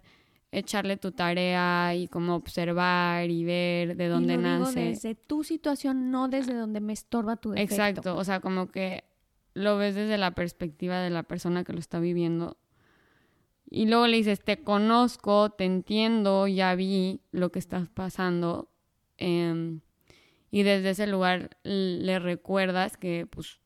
echarle 0.51 0.97
tu 0.97 1.13
tarea 1.13 1.95
y 1.95 2.09
como 2.09 2.35
observar 2.35 3.29
y 3.29 3.45
ver 3.45 3.95
de 3.95 4.09
dónde 4.09 4.33
y 4.33 4.35
lo 4.35 4.43
nace. 4.43 4.77
Digo 4.77 4.91
desde 4.91 5.15
tu 5.15 5.45
situación, 5.45 6.11
no 6.11 6.27
desde 6.27 6.53
donde 6.53 6.81
me 6.81 6.91
estorba 6.91 7.37
tu 7.37 7.51
defecto. 7.51 7.75
Exacto, 7.75 8.17
o 8.17 8.25
sea, 8.25 8.41
como 8.41 8.67
que 8.71 9.05
lo 9.53 9.77
ves 9.77 9.95
desde 9.95 10.17
la 10.17 10.31
perspectiva 10.31 10.99
de 10.99 11.09
la 11.09 11.23
persona 11.23 11.63
que 11.63 11.71
lo 11.71 11.79
está 11.79 12.01
viviendo. 12.01 12.57
Y 13.69 13.85
luego 13.85 14.07
le 14.07 14.17
dices, 14.17 14.43
te 14.43 14.61
conozco, 14.65 15.51
te 15.51 15.63
entiendo, 15.63 16.45
ya 16.49 16.75
vi 16.75 17.21
lo 17.31 17.53
que 17.53 17.59
estás 17.59 17.87
pasando. 17.87 18.67
em, 19.17 19.79
y 20.51 20.63
desde 20.63 20.89
ese 20.89 21.07
lugar 21.07 21.57
le 21.63 22.19
recuerdas 22.19 22.97
que 22.97 23.25
pues 23.27 23.62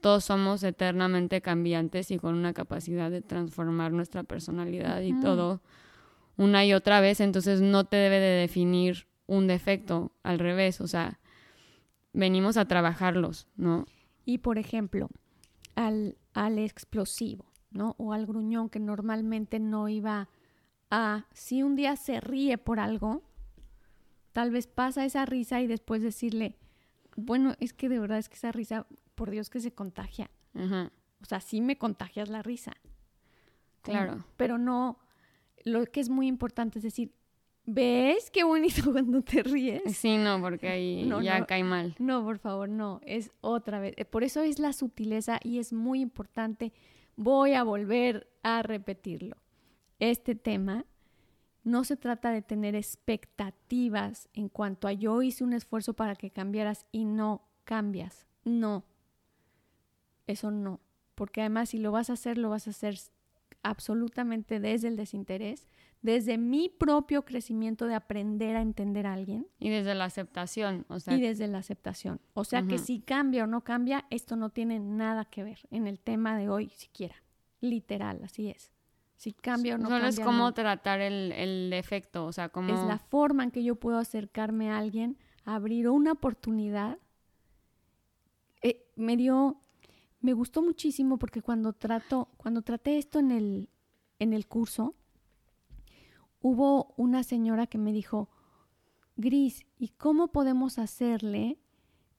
todos 0.00 0.24
somos 0.24 0.62
eternamente 0.62 1.40
cambiantes 1.40 2.10
y 2.10 2.18
con 2.18 2.34
una 2.34 2.52
capacidad 2.52 3.10
de 3.10 3.20
transformar 3.20 3.92
nuestra 3.92 4.22
personalidad 4.22 5.00
y 5.02 5.12
todo 5.20 5.60
una 6.36 6.64
y 6.64 6.72
otra 6.72 7.00
vez, 7.00 7.20
entonces 7.20 7.60
no 7.60 7.84
te 7.84 7.96
debe 7.96 8.20
de 8.20 8.40
definir 8.40 9.08
un 9.26 9.46
defecto, 9.46 10.12
al 10.22 10.38
revés, 10.38 10.80
o 10.80 10.86
sea, 10.86 11.20
venimos 12.12 12.56
a 12.56 12.66
trabajarlos, 12.66 13.48
¿no? 13.56 13.86
Y 14.24 14.38
por 14.38 14.56
ejemplo, 14.56 15.08
al, 15.74 16.16
al 16.32 16.58
explosivo, 16.58 17.44
¿no? 17.70 17.94
O 17.98 18.12
al 18.12 18.24
gruñón 18.24 18.70
que 18.70 18.78
normalmente 18.78 19.58
no 19.58 19.88
iba 19.88 20.28
a, 20.90 21.26
si 21.32 21.62
un 21.62 21.76
día 21.76 21.96
se 21.96 22.20
ríe 22.20 22.56
por 22.56 22.80
algo, 22.80 23.22
tal 24.32 24.50
vez 24.50 24.66
pasa 24.66 25.04
esa 25.04 25.26
risa 25.26 25.60
y 25.60 25.66
después 25.66 26.02
decirle, 26.02 26.56
bueno, 27.16 27.54
es 27.58 27.72
que 27.72 27.88
de 27.88 27.98
verdad 27.98 28.18
es 28.18 28.28
que 28.28 28.36
esa 28.36 28.52
risa, 28.52 28.86
por 29.18 29.30
Dios 29.30 29.50
que 29.50 29.58
se 29.58 29.72
contagia. 29.72 30.30
O 30.54 31.24
sea, 31.24 31.40
sí 31.40 31.60
me 31.60 31.76
contagias 31.76 32.28
la 32.28 32.40
risa. 32.40 32.72
claro. 33.82 34.24
Pero 34.36 34.58
no, 34.58 35.00
lo 35.64 35.84
que 35.86 35.98
es 35.98 36.08
muy 36.08 36.28
importante 36.28 36.78
es 36.78 36.84
decir, 36.84 37.12
¿Ves 37.70 38.30
qué 38.30 38.44
bonito 38.44 38.80
cuando 38.92 39.20
te 39.20 39.42
ríes? 39.42 39.94
Sí, 39.94 40.16
no, 40.16 40.40
porque 40.40 40.68
ahí 40.68 41.06
ya 41.22 41.44
cae 41.44 41.64
mal. 41.64 41.94
No, 41.98 42.24
por 42.24 42.38
favor, 42.38 42.66
no, 42.66 42.98
es 43.04 43.30
otra 43.42 43.78
vez. 43.78 43.94
Por 44.10 44.24
eso 44.24 44.40
es 44.40 44.58
la 44.58 44.72
sutileza 44.72 45.38
y 45.44 45.58
es 45.58 45.74
muy 45.74 46.00
importante. 46.00 46.72
Voy 47.16 47.52
a 47.52 47.64
volver 47.64 48.26
a 48.42 48.62
repetirlo. 48.62 49.36
Este 49.98 50.34
tema 50.34 50.86
no 51.62 51.84
se 51.84 51.98
trata 51.98 52.30
de 52.30 52.40
tener 52.40 52.74
expectativas 52.74 54.30
en 54.32 54.48
cuanto 54.48 54.88
a 54.88 54.92
yo 54.92 55.20
hice 55.20 55.44
un 55.44 55.52
esfuerzo 55.52 55.92
para 55.92 56.16
que 56.16 56.30
cambiaras 56.30 56.86
y 56.90 57.04
no 57.04 57.42
cambias. 57.64 58.26
No. 58.44 58.86
Eso 60.28 60.52
no. 60.52 60.78
Porque 61.16 61.40
además 61.40 61.70
si 61.70 61.78
lo 61.78 61.90
vas 61.90 62.10
a 62.10 62.12
hacer, 62.12 62.38
lo 62.38 62.50
vas 62.50 62.68
a 62.68 62.70
hacer 62.70 62.96
absolutamente 63.64 64.60
desde 64.60 64.86
el 64.86 64.96
desinterés, 64.96 65.66
desde 66.00 66.38
mi 66.38 66.68
propio 66.68 67.24
crecimiento 67.24 67.86
de 67.86 67.96
aprender 67.96 68.54
a 68.54 68.62
entender 68.62 69.06
a 69.06 69.14
alguien. 69.14 69.48
Y 69.58 69.70
desde 69.70 69.96
la 69.96 70.04
aceptación, 70.04 70.86
o 70.88 71.00
sea. 71.00 71.14
Y 71.14 71.20
desde 71.20 71.48
la 71.48 71.58
aceptación. 71.58 72.20
O 72.34 72.44
sea 72.44 72.62
que 72.62 72.78
si 72.78 73.00
cambia 73.00 73.44
o 73.44 73.46
no 73.48 73.64
cambia, 73.64 74.06
esto 74.10 74.36
no 74.36 74.50
tiene 74.50 74.78
nada 74.78 75.24
que 75.24 75.42
ver 75.42 75.58
en 75.72 75.88
el 75.88 75.98
tema 75.98 76.38
de 76.38 76.48
hoy 76.48 76.68
siquiera. 76.68 77.16
Literal, 77.60 78.20
así 78.22 78.48
es. 78.50 78.70
Si 79.16 79.32
cambia 79.32 79.74
o 79.74 79.78
no 79.78 79.88
Solo 79.88 80.02
cambia. 80.02 80.10
es 80.10 80.20
cómo 80.20 80.54
tratar 80.54 81.00
el, 81.00 81.32
el, 81.32 81.70
defecto, 81.70 82.24
o 82.24 82.32
sea, 82.32 82.50
cómo... 82.50 82.72
Es 82.72 82.80
la 82.86 82.98
forma 82.98 83.42
en 83.42 83.50
que 83.50 83.64
yo 83.64 83.74
puedo 83.74 83.98
acercarme 83.98 84.70
a 84.70 84.78
alguien, 84.78 85.18
abrir 85.44 85.88
una 85.88 86.12
oportunidad. 86.12 86.98
Eh, 88.62 88.86
me 88.94 89.16
dio, 89.16 89.60
me 90.20 90.32
gustó 90.32 90.62
muchísimo 90.62 91.18
porque 91.18 91.42
cuando 91.42 91.72
trato, 91.72 92.28
cuando 92.36 92.62
traté 92.62 92.98
esto 92.98 93.18
en 93.18 93.30
el, 93.30 93.68
en 94.18 94.32
el 94.32 94.46
curso, 94.46 94.94
hubo 96.40 96.94
una 96.96 97.22
señora 97.22 97.66
que 97.66 97.78
me 97.78 97.92
dijo, 97.92 98.28
Gris, 99.16 99.66
¿y 99.78 99.88
cómo 99.88 100.28
podemos 100.28 100.78
hacerle 100.78 101.58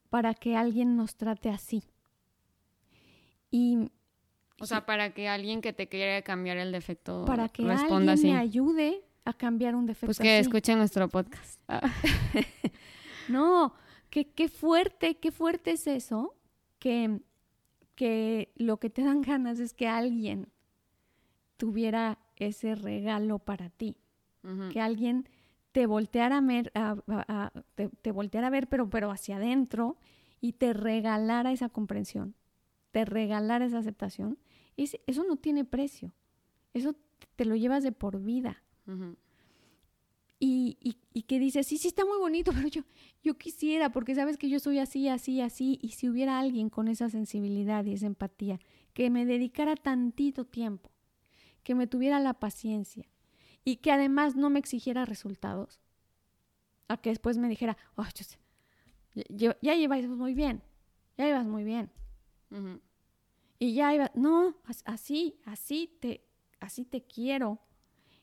para 0.10 0.34
que 0.34 0.56
alguien 0.56 0.96
nos 0.96 1.16
trate 1.16 1.50
así? 1.50 1.84
Y 3.52 3.92
o 4.60 4.66
sea, 4.66 4.86
para 4.86 5.14
que 5.14 5.30
alguien 5.30 5.62
que 5.62 5.74
te 5.74 5.88
quiera 5.88 6.22
cambiar 6.22 6.58
el 6.58 6.72
defecto 6.72 7.24
para 7.26 7.48
que 7.50 7.64
alguien 7.70 8.06
me 8.22 8.38
ayude 8.38 9.02
a 9.24 9.34
cambiar 9.34 9.76
un 9.76 9.86
defecto. 9.86 10.08
Pues 10.08 10.20
que 10.20 10.40
escuchen 10.40 10.78
nuestro 10.78 11.08
podcast. 11.08 11.62
no, 13.30 13.74
que 14.10 14.32
qué 14.32 14.50
fuerte, 14.50 15.18
qué 15.18 15.32
fuerte 15.32 15.72
es 15.72 15.88
eso, 15.88 16.36
que, 16.78 17.22
que 18.00 18.54
lo 18.56 18.78
que 18.78 18.90
te 18.90 19.04
dan 19.04 19.22
ganas 19.22 19.60
es 19.60 19.74
que 19.74 19.90
alguien 19.90 20.48
tuviera 21.58 22.18
ese 22.38 22.76
regalo 22.76 23.40
para 23.40 23.70
ti, 23.70 23.98
que 24.72 24.80
alguien 24.80 25.28
te 25.74 25.86
volteara 25.86 26.38
a 26.38 26.42
ver, 26.42 26.72
te, 27.76 27.90
te, 27.90 28.12
volteara 28.14 28.48
a 28.48 28.50
ver, 28.50 28.70
pero, 28.70 28.90
pero 28.90 29.12
hacia 29.12 29.36
adentro 29.36 29.98
y 30.40 30.54
te 30.54 30.72
regalara 30.72 31.52
esa 31.52 31.68
comprensión, 31.68 32.36
te 32.92 33.04
regalara 33.04 33.66
esa 33.66 33.80
aceptación 33.80 34.38
eso 35.08 35.24
no 35.24 35.36
tiene 35.36 35.66
precio. 35.66 36.14
Eso 36.74 36.96
te 37.36 37.46
lo 37.46 37.56
llevas 37.56 37.84
de 37.84 37.92
por 37.92 38.22
vida. 38.22 38.64
Y, 40.40 40.78
y, 40.82 40.98
y, 41.14 41.24
que 41.24 41.38
dices, 41.38 41.68
sí, 41.68 41.78
sí 41.78 41.90
está 41.90 42.06
muy 42.06 42.18
bonito, 42.18 42.52
pero 42.56 42.68
yo, 42.68 42.82
yo 43.24 43.38
quisiera, 43.38 43.92
porque 43.92 44.16
sabes 44.16 44.38
que 44.38 44.50
yo 44.50 44.60
soy 44.60 44.80
así, 44.80 45.10
así, 45.10 45.42
así, 45.42 45.78
y 45.82 45.90
si 45.90 46.10
hubiera 46.10 46.40
alguien 46.40 46.70
con 46.70 46.88
esa 46.88 47.10
sensibilidad 47.10 47.84
y 47.86 47.94
esa 47.94 48.06
empatía, 48.06 48.60
que 48.94 49.10
me 49.10 49.26
dedicara 49.26 49.76
tantito 49.76 50.46
tiempo, 50.46 50.92
que 51.64 51.76
me 51.76 51.88
tuviera 51.88 52.20
la 52.20 52.34
paciencia 52.34 53.10
y 53.66 53.78
que 53.78 53.92
además 53.92 54.36
no 54.36 54.50
me 54.50 54.60
exigiera 54.60 55.06
resultados, 55.06 55.82
a 56.88 56.98
que 56.98 57.10
después 57.10 57.38
me 57.38 57.50
dijera, 57.50 57.78
oh, 57.96 58.06
ya, 59.30 59.58
ya, 59.62 59.76
llevas 59.76 60.08
muy 60.08 60.34
bien, 60.34 60.64
ya 61.18 61.26
llevas 61.26 61.46
muy 61.46 61.64
bien. 61.64 61.92
Y 63.60 63.74
ya 63.74 63.94
iba, 63.94 64.12
no, 64.16 64.56
así, 64.86 65.40
así 65.46 65.98
te, 66.00 66.26
así 66.60 66.86
te 66.86 67.04
quiero. 67.04 67.60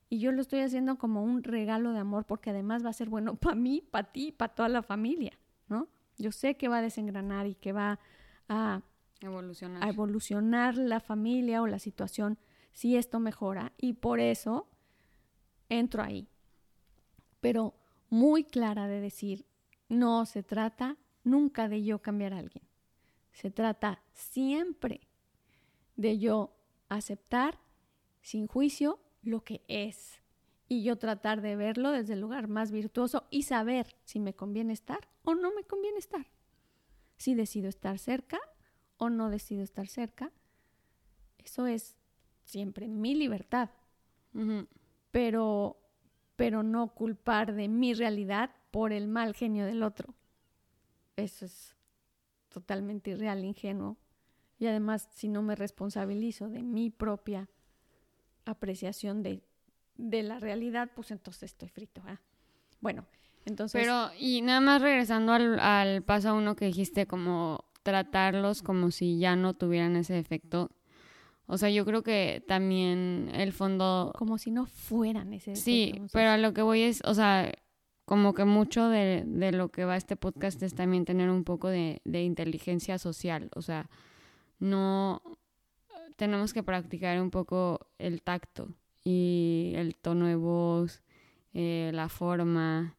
Y 0.08 0.18
yo 0.20 0.32
lo 0.32 0.40
estoy 0.40 0.60
haciendo 0.60 0.98
como 0.98 1.22
un 1.24 1.42
regalo 1.42 1.92
de 1.92 1.98
amor 1.98 2.24
porque 2.24 2.50
además 2.50 2.84
va 2.84 2.90
a 2.90 2.94
ser 2.94 3.08
bueno 3.08 3.34
para 3.36 3.56
mí, 3.56 3.82
para 3.90 4.12
ti, 4.12 4.32
para 4.32 4.54
toda 4.54 4.68
la 4.68 4.82
familia, 4.82 5.38
¿no? 5.68 5.88
Yo 6.18 6.32
sé 6.32 6.56
que 6.56 6.68
va 6.68 6.78
a 6.78 6.82
desengranar 6.82 7.46
y 7.46 7.54
que 7.54 7.72
va 7.72 7.98
a 8.48 8.82
evolucionar. 9.20 9.84
a 9.84 9.88
evolucionar 9.88 10.76
la 10.76 11.00
familia 11.00 11.62
o 11.62 11.66
la 11.66 11.78
situación 11.78 12.38
si 12.72 12.96
esto 12.96 13.20
mejora 13.20 13.72
y 13.78 13.94
por 13.94 14.20
eso 14.20 14.68
entro 15.68 16.02
ahí. 16.02 16.28
Pero 17.40 17.74
muy 18.08 18.44
clara 18.44 18.86
de 18.86 19.00
decir, 19.00 19.46
no 19.88 20.26
se 20.26 20.42
trata 20.42 20.96
nunca 21.24 21.68
de 21.68 21.82
yo 21.82 22.00
cambiar 22.00 22.32
a 22.32 22.38
alguien. 22.38 22.64
Se 23.32 23.50
trata 23.50 24.02
siempre 24.12 25.00
de 25.96 26.18
yo 26.18 26.54
aceptar 26.88 27.58
sin 28.20 28.46
juicio 28.46 29.00
lo 29.26 29.42
que 29.44 29.62
es 29.68 30.22
y 30.68 30.82
yo 30.82 30.96
tratar 30.96 31.42
de 31.42 31.56
verlo 31.56 31.90
desde 31.92 32.14
el 32.14 32.20
lugar 32.20 32.48
más 32.48 32.72
virtuoso 32.72 33.26
y 33.30 33.42
saber 33.42 33.96
si 34.04 34.18
me 34.18 34.34
conviene 34.34 34.72
estar 34.72 35.08
o 35.22 35.34
no 35.34 35.54
me 35.54 35.64
conviene 35.64 35.98
estar. 35.98 36.26
Si 37.16 37.34
decido 37.34 37.68
estar 37.68 37.98
cerca 37.98 38.40
o 38.96 39.10
no 39.10 39.30
decido 39.30 39.62
estar 39.62 39.88
cerca. 39.88 40.32
Eso 41.38 41.66
es 41.66 41.96
siempre 42.44 42.88
mi 42.88 43.14
libertad. 43.14 43.70
Pero 45.10 45.78
pero 46.36 46.62
no 46.62 46.88
culpar 46.94 47.54
de 47.54 47.68
mi 47.68 47.94
realidad 47.94 48.50
por 48.70 48.92
el 48.92 49.08
mal 49.08 49.34
genio 49.34 49.64
del 49.64 49.82
otro. 49.82 50.14
Eso 51.16 51.46
es 51.46 51.74
totalmente 52.50 53.12
irreal, 53.12 53.42
ingenuo 53.42 53.96
y 54.58 54.66
además, 54.66 55.08
si 55.12 55.28
no 55.28 55.42
me 55.42 55.54
responsabilizo 55.54 56.48
de 56.48 56.62
mi 56.62 56.90
propia 56.90 57.48
apreciación 58.46 59.22
de, 59.22 59.42
de 59.96 60.22
la 60.22 60.38
realidad, 60.38 60.90
pues 60.94 61.10
entonces 61.10 61.52
estoy 61.52 61.68
frito. 61.68 62.02
Bueno, 62.80 63.04
entonces... 63.44 63.80
Pero, 63.80 64.10
y 64.18 64.40
nada 64.40 64.60
más 64.60 64.80
regresando 64.80 65.32
al, 65.32 65.58
al 65.60 66.02
paso 66.02 66.34
uno 66.34 66.56
que 66.56 66.64
dijiste, 66.64 67.06
como 67.06 67.64
tratarlos 67.82 68.62
como 68.62 68.90
si 68.90 69.18
ya 69.18 69.36
no 69.36 69.54
tuvieran 69.54 69.96
ese 69.96 70.18
efecto. 70.18 70.70
O 71.46 71.58
sea, 71.58 71.70
yo 71.70 71.84
creo 71.84 72.02
que 72.02 72.42
también 72.48 73.30
el 73.34 73.52
fondo... 73.52 74.12
Como 74.16 74.38
si 74.38 74.50
no 74.50 74.66
fueran 74.66 75.32
ese 75.32 75.52
efecto. 75.52 75.64
Sí, 75.64 75.94
pero 76.12 76.30
a 76.30 76.38
lo 76.38 76.52
que 76.52 76.62
voy 76.62 76.82
es, 76.82 77.02
o 77.04 77.14
sea, 77.14 77.52
como 78.04 78.34
que 78.34 78.44
mucho 78.44 78.88
de, 78.88 79.22
de, 79.26 79.52
lo 79.52 79.68
que 79.68 79.84
va 79.84 79.96
este 79.96 80.16
podcast 80.16 80.62
es 80.62 80.74
también 80.74 81.04
tener 81.04 81.30
un 81.30 81.44
poco 81.44 81.68
de, 81.68 82.00
de 82.04 82.22
inteligencia 82.24 82.98
social. 82.98 83.50
O 83.54 83.62
sea, 83.62 83.88
no 84.58 85.22
tenemos 86.16 86.52
que 86.52 86.62
practicar 86.62 87.20
un 87.20 87.30
poco 87.30 87.88
el 87.98 88.22
tacto 88.22 88.68
y 89.04 89.72
el 89.76 89.96
tono 89.96 90.26
de 90.26 90.36
voz, 90.36 91.02
eh, 91.54 91.90
la 91.92 92.08
forma. 92.08 92.96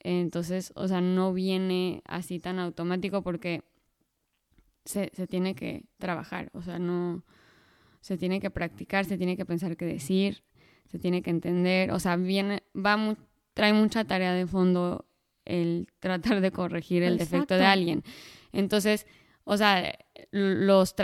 Entonces, 0.00 0.72
o 0.74 0.88
sea, 0.88 1.00
no 1.00 1.32
viene 1.32 2.02
así 2.06 2.38
tan 2.38 2.58
automático 2.58 3.22
porque 3.22 3.62
se, 4.84 5.10
se 5.14 5.26
tiene 5.26 5.54
que 5.54 5.84
trabajar, 5.98 6.50
o 6.54 6.62
sea, 6.62 6.78
no 6.78 7.24
se 8.00 8.18
tiene 8.18 8.40
que 8.40 8.50
practicar, 8.50 9.04
se 9.04 9.16
tiene 9.16 9.36
que 9.36 9.46
pensar 9.46 9.76
qué 9.76 9.84
decir, 9.86 10.42
se 10.86 10.98
tiene 10.98 11.22
que 11.22 11.30
entender, 11.30 11.92
o 11.92 12.00
sea, 12.00 12.16
viene, 12.16 12.64
va 12.74 13.16
trae 13.54 13.72
mucha 13.72 14.04
tarea 14.04 14.32
de 14.32 14.46
fondo 14.46 15.06
el 15.44 15.88
tratar 16.00 16.40
de 16.40 16.50
corregir 16.50 17.02
el 17.02 17.18
defecto 17.18 17.54
de 17.54 17.64
alguien. 17.64 18.02
Entonces, 18.52 19.06
o 19.44 19.56
sea, 19.56 19.98
los 20.30 20.94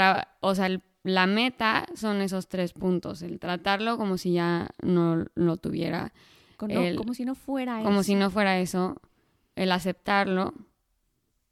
o 0.40 0.54
sea, 0.54 0.82
la 1.08 1.26
meta 1.26 1.86
son 1.94 2.20
esos 2.20 2.48
tres 2.48 2.72
puntos, 2.72 3.22
el 3.22 3.38
tratarlo 3.38 3.96
como 3.96 4.18
si 4.18 4.32
ya 4.32 4.68
no 4.82 5.24
lo 5.34 5.56
tuviera. 5.56 6.12
como 6.56 7.14
si 7.14 7.24
no 7.24 7.34
fuera 7.34 7.80
eso. 7.80 7.88
Como 7.88 8.02
si 8.02 8.14
no 8.14 8.30
fuera 8.30 8.58
eso, 8.58 9.00
el 9.56 9.72
aceptarlo 9.72 10.54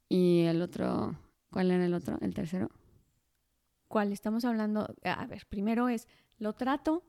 y 0.09 0.41
el 0.41 0.61
otro, 0.61 1.15
¿cuál 1.51 1.71
era 1.71 1.85
el 1.85 1.93
otro? 1.93 2.17
El 2.21 2.33
tercero. 2.33 2.69
¿Cuál 3.87 4.11
estamos 4.11 4.45
hablando? 4.45 4.93
A 5.03 5.25
ver, 5.27 5.45
primero 5.47 5.89
es, 5.89 6.07
lo 6.39 6.53
trato, 6.53 7.03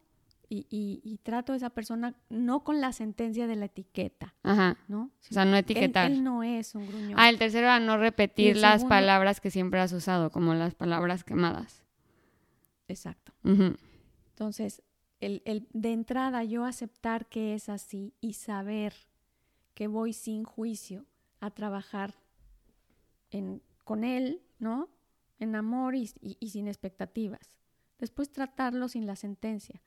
y, 0.50 1.20
trato 1.22 1.52
a 1.52 1.56
esa 1.56 1.70
persona 1.70 2.14
no 2.30 2.64
con 2.64 2.80
la 2.80 2.92
sentencia 2.92 3.46
de 3.46 3.56
la 3.56 3.66
etiqueta. 3.66 4.34
Ajá. 4.42 4.78
¿no? 4.88 5.10
o 5.20 5.32
sea, 5.32 5.44
no 5.44 5.56
etiquetar. 5.56 6.10
Él, 6.10 6.24
no 6.24 6.42
es 6.42 6.74
un 6.74 6.86
gruñón. 6.86 7.14
Ah, 7.16 7.28
el 7.28 7.38
tercero 7.38 7.66
era 7.66 7.80
no 7.80 7.98
repetir 7.98 8.56
las 8.56 8.84
palabras 8.84 9.40
que 9.40 9.50
siempre 9.50 9.80
has 9.80 9.92
usado, 9.92 10.30
como 10.30 10.54
las 10.54 10.74
palabras 10.74 11.24
quemadas. 11.24 11.82
Exacto. 12.88 13.32
Entonces, 13.44 14.82
el, 15.20 15.42
el, 15.44 15.68
de 15.72 15.92
entrada 15.92 16.44
yo 16.44 16.64
aceptar 16.64 17.28
que 17.28 17.54
es 17.54 17.68
así 17.68 18.14
y 18.20 18.34
saber 18.34 18.94
que 19.74 19.86
voy 19.86 20.12
sin 20.12 20.44
juicio 20.44 21.06
a 21.40 21.50
trabajar 21.50 22.14
en, 23.30 23.62
con 23.84 24.04
él, 24.04 24.42
¿no? 24.58 24.88
En 25.38 25.54
amor 25.54 25.94
y 25.94 26.06
sin 26.06 26.66
expectativas. 26.66 27.56
Después 27.98 28.30
tratarlo 28.30 28.88
sin 28.88 29.06
la 29.06 29.16
sentencia 29.16 29.82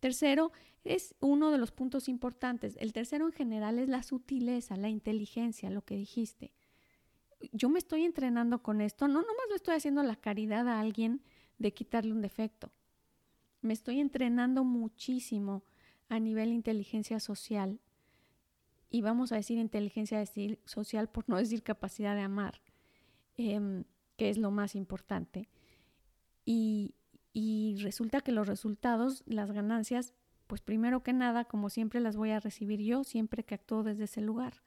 Tercero, 0.00 0.52
es 0.84 1.14
uno 1.20 1.50
de 1.50 1.58
los 1.58 1.72
puntos 1.72 2.08
importantes. 2.08 2.76
El 2.78 2.92
tercero 2.92 3.26
en 3.26 3.32
general 3.32 3.78
es 3.78 3.88
la 3.88 4.02
sutileza, 4.02 4.76
la 4.76 4.88
inteligencia, 4.88 5.70
lo 5.70 5.84
que 5.84 5.96
dijiste. 5.96 6.52
Yo 7.52 7.68
me 7.68 7.78
estoy 7.78 8.04
entrenando 8.04 8.62
con 8.62 8.80
esto, 8.80 9.08
no 9.08 9.20
nomás 9.20 9.48
le 9.48 9.56
estoy 9.56 9.74
haciendo 9.74 10.02
la 10.02 10.16
caridad 10.16 10.68
a 10.68 10.80
alguien 10.80 11.22
de 11.58 11.72
quitarle 11.72 12.12
un 12.12 12.20
defecto. 12.20 12.70
Me 13.62 13.72
estoy 13.72 14.00
entrenando 14.00 14.64
muchísimo 14.64 15.64
a 16.08 16.20
nivel 16.20 16.52
inteligencia 16.52 17.20
social. 17.20 17.80
Y 18.90 19.02
vamos 19.02 19.32
a 19.32 19.36
decir 19.36 19.58
inteligencia 19.58 20.24
social 20.64 21.08
por 21.08 21.28
no 21.28 21.36
decir 21.36 21.62
capacidad 21.62 22.14
de 22.14 22.22
amar, 22.22 22.60
em, 23.36 23.84
que 24.16 24.30
es 24.30 24.38
lo 24.38 24.50
más 24.50 24.74
importante. 24.74 25.48
Y, 26.44 26.94
y 27.32 27.76
resulta 27.82 28.20
que 28.20 28.32
los 28.32 28.46
resultados, 28.46 29.24
las 29.26 29.50
ganancias, 29.50 30.14
pues 30.46 30.60
primero 30.60 31.02
que 31.02 31.12
nada, 31.12 31.44
como 31.44 31.70
siempre 31.70 32.00
las 32.00 32.16
voy 32.16 32.30
a 32.30 32.40
recibir 32.40 32.80
yo, 32.80 33.04
siempre 33.04 33.44
que 33.44 33.56
actúo 33.56 33.82
desde 33.82 34.04
ese 34.04 34.20
lugar. 34.20 34.62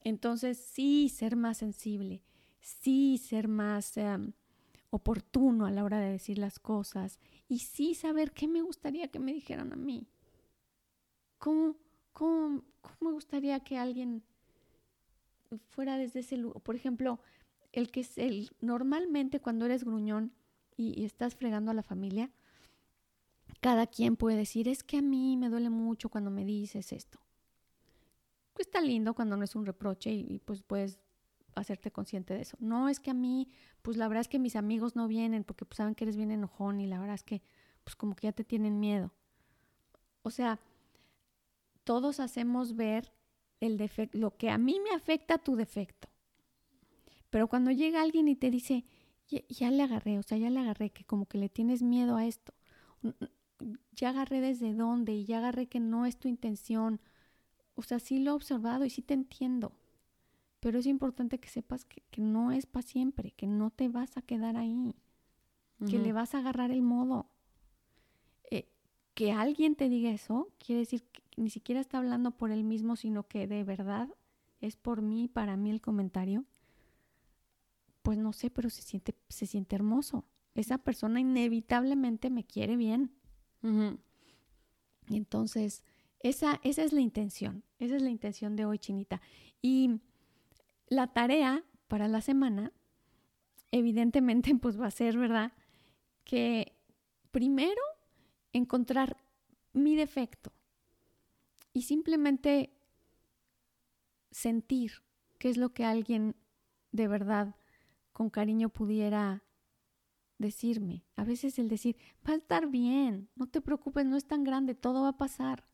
Entonces, 0.00 0.58
sí, 0.58 1.08
ser 1.10 1.36
más 1.36 1.58
sensible, 1.58 2.22
sí, 2.60 3.18
ser 3.18 3.46
más 3.48 3.96
em, 3.98 4.32
oportuno 4.94 5.66
a 5.66 5.70
la 5.70 5.84
hora 5.84 5.98
de 5.98 6.12
decir 6.12 6.38
las 6.38 6.58
cosas 6.58 7.18
y 7.48 7.58
sí 7.60 7.94
saber 7.94 8.32
qué 8.32 8.46
me 8.48 8.62
gustaría 8.62 9.08
que 9.08 9.18
me 9.18 9.32
dijeran 9.32 9.72
a 9.72 9.76
mí. 9.76 10.06
¿Cómo, 11.38 11.76
cómo, 12.12 12.62
cómo 12.80 13.10
me 13.10 13.12
gustaría 13.12 13.60
que 13.60 13.76
alguien 13.78 14.22
fuera 15.70 15.96
desde 15.96 16.20
ese 16.20 16.36
lugar? 16.36 16.62
Por 16.62 16.76
ejemplo, 16.76 17.18
el 17.72 17.90
que 17.90 18.00
es 18.00 18.18
el, 18.18 18.50
normalmente 18.60 19.40
cuando 19.40 19.64
eres 19.66 19.84
gruñón, 19.84 20.32
y, 20.76 21.04
estás 21.04 21.34
fregando 21.34 21.70
a 21.70 21.74
la 21.74 21.82
familia, 21.82 22.30
cada 23.60 23.86
quien 23.86 24.16
puede 24.16 24.36
decir, 24.36 24.68
es 24.68 24.82
que 24.82 24.98
a 24.98 25.02
mí 25.02 25.36
me 25.36 25.48
duele 25.48 25.70
mucho 25.70 26.08
cuando 26.08 26.30
me 26.30 26.44
dices 26.44 26.92
esto. 26.92 27.18
Pues 28.52 28.68
está 28.68 28.80
lindo 28.80 29.14
cuando 29.14 29.36
no 29.36 29.44
es 29.44 29.54
un 29.54 29.66
reproche 29.66 30.12
y, 30.12 30.40
pues 30.44 30.62
puedes 30.62 31.00
hacerte 31.56 31.90
consciente 31.90 32.34
de 32.34 32.42
eso. 32.42 32.56
No 32.60 32.88
es 32.88 33.00
que 33.00 33.10
a 33.10 33.14
mí, 33.14 33.48
pues 33.82 33.96
la 33.96 34.08
verdad 34.08 34.22
es 34.22 34.28
que 34.28 34.38
mis 34.38 34.56
amigos 34.56 34.96
no 34.96 35.08
vienen 35.08 35.44
porque 35.44 35.64
pues, 35.64 35.76
saben 35.76 35.94
que 35.94 36.04
eres 36.04 36.16
bien 36.16 36.30
enojón 36.30 36.80
y 36.80 36.86
la 36.86 36.98
verdad 36.98 37.14
es 37.14 37.22
que 37.22 37.42
pues 37.84 37.96
como 37.96 38.16
que 38.16 38.26
ya 38.26 38.32
te 38.32 38.44
tienen 38.44 38.80
miedo. 38.80 39.12
O 40.22 40.30
sea, 40.30 40.58
todos 41.84 42.18
hacemos 42.18 42.76
ver 42.76 43.12
el 43.60 43.76
defecto, 43.76 44.18
lo 44.18 44.36
que 44.36 44.50
a 44.50 44.58
mí 44.58 44.80
me 44.80 44.94
afecta 44.94 45.38
tu 45.38 45.54
defecto. 45.54 46.08
Pero 47.30 47.48
cuando 47.48 47.70
llega 47.70 48.02
alguien 48.02 48.28
y 48.28 48.36
te 48.36 48.50
dice, 48.50 48.84
ya, 49.48 49.70
le 49.70 49.82
agarré, 49.82 50.18
o 50.18 50.22
sea, 50.22 50.38
ya 50.38 50.50
le 50.50 50.60
agarré 50.60 50.90
que 50.90 51.04
como 51.04 51.26
que 51.26 51.38
le 51.38 51.48
tienes 51.48 51.82
miedo 51.82 52.16
a 52.16 52.26
esto. 52.26 52.54
Ya 53.92 54.10
agarré 54.10 54.40
desde 54.40 54.74
dónde 54.74 55.12
y 55.12 55.24
ya 55.24 55.38
agarré 55.38 55.66
que 55.66 55.80
no 55.80 56.06
es 56.06 56.16
tu 56.16 56.28
intención. 56.28 57.00
O 57.74 57.82
sea, 57.82 57.98
sí 57.98 58.18
lo 58.18 58.30
he 58.32 58.34
observado 58.34 58.84
y 58.84 58.90
sí 58.90 59.02
te 59.02 59.14
entiendo. 59.14 59.72
Pero 60.64 60.78
es 60.78 60.86
importante 60.86 61.38
que 61.38 61.50
sepas 61.50 61.84
que, 61.84 62.22
no 62.22 62.50
es 62.50 62.64
para 62.64 62.86
siempre, 62.86 63.32
que 63.32 63.46
no 63.46 63.68
te 63.68 63.90
vas 63.90 64.16
a 64.16 64.22
quedar 64.22 64.56
ahí, 64.56 64.96
que 65.90 65.98
le 65.98 66.14
vas 66.14 66.34
a 66.34 66.38
agarrar 66.38 66.70
el 66.70 66.80
modo. 66.80 67.28
Eh, 68.50 68.70
que 69.12 69.30
alguien 69.30 69.76
te 69.76 69.90
diga 69.90 70.10
eso 70.10 70.48
quiere 70.58 70.78
decir 70.80 71.02
que 71.12 71.22
ni 71.36 71.50
siquiera 71.50 71.82
está 71.82 71.98
hablando 71.98 72.30
por 72.30 72.50
él 72.50 72.64
mismo, 72.64 72.96
sino 72.96 73.28
que 73.28 73.46
de 73.46 73.62
verdad 73.62 74.08
es 74.62 74.76
por 74.76 75.02
mí, 75.02 75.28
para 75.28 75.58
mí 75.58 75.70
el 75.70 75.82
comentario 75.82 76.46
pues 78.00 78.16
no 78.16 78.32
sé, 78.32 78.48
pero 78.48 78.70
se 78.70 78.80
siente, 78.80 79.14
se 79.28 79.44
siente 79.44 79.76
hermoso. 79.76 80.24
Esa 80.54 80.78
persona 80.78 81.20
inevitablemente 81.20 82.30
me 82.30 82.44
quiere 82.44 82.76
bien. 82.78 83.12
Entonces, 85.08 85.84
esa, 86.20 86.58
esa 86.62 86.84
es 86.84 86.94
la 86.94 87.02
intención, 87.02 87.64
esa 87.78 87.96
es 87.96 88.02
la 88.02 88.08
intención 88.08 88.56
de 88.56 88.64
hoy, 88.64 88.78
Chinita. 88.78 89.20
Y 89.60 90.00
la 90.88 91.12
tarea 91.12 91.64
para 91.88 92.08
la 92.08 92.20
semana, 92.20 92.72
evidentemente, 93.70 94.54
pues 94.60 94.80
va 94.80 94.86
a 94.86 94.90
ser, 94.90 95.18
¿verdad? 95.18 95.52
Que 96.24 96.76
primero 97.30 97.82
encontrar 98.52 99.16
mi 99.72 99.96
defecto 99.96 100.52
y 101.72 101.82
simplemente 101.82 102.72
sentir 104.30 105.02
qué 105.38 105.48
es 105.48 105.56
lo 105.56 105.74
que 105.74 105.84
alguien 105.84 106.36
de 106.92 107.08
verdad 107.08 107.56
con 108.12 108.30
cariño 108.30 108.68
pudiera 108.68 109.42
decirme. 110.38 111.04
A 111.16 111.24
veces 111.24 111.58
el 111.58 111.68
decir, 111.68 111.96
va 112.26 112.32
a 112.32 112.36
estar 112.36 112.68
bien, 112.68 113.28
no 113.34 113.48
te 113.48 113.60
preocupes, 113.60 114.06
no 114.06 114.16
es 114.16 114.26
tan 114.26 114.44
grande, 114.44 114.74
todo 114.74 115.02
va 115.02 115.10
a 115.10 115.16
pasar. 115.16 115.68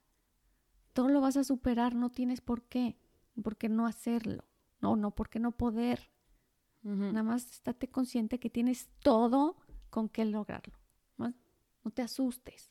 Todo 0.93 1.09
lo 1.09 1.21
vas 1.21 1.37
a 1.37 1.45
superar, 1.45 1.95
no 1.95 2.11
tienes 2.11 2.41
por 2.41 2.65
qué, 2.65 2.97
por 3.43 3.57
qué 3.57 3.69
no 3.69 3.87
hacerlo. 3.87 4.50
No, 4.81 4.97
no, 4.97 5.11
por 5.11 5.29
qué 5.29 5.39
no 5.39 5.53
poder. 5.53 6.11
Nada 6.83 7.23
más 7.23 7.51
estate 7.51 7.89
consciente 7.89 8.39
que 8.39 8.49
tienes 8.49 8.89
todo 9.01 9.57
con 9.91 10.09
qué 10.09 10.25
lograrlo. 10.25 10.75
No, 11.19 11.35
no 11.85 11.91
te 11.91 12.03
asustes. 12.03 12.71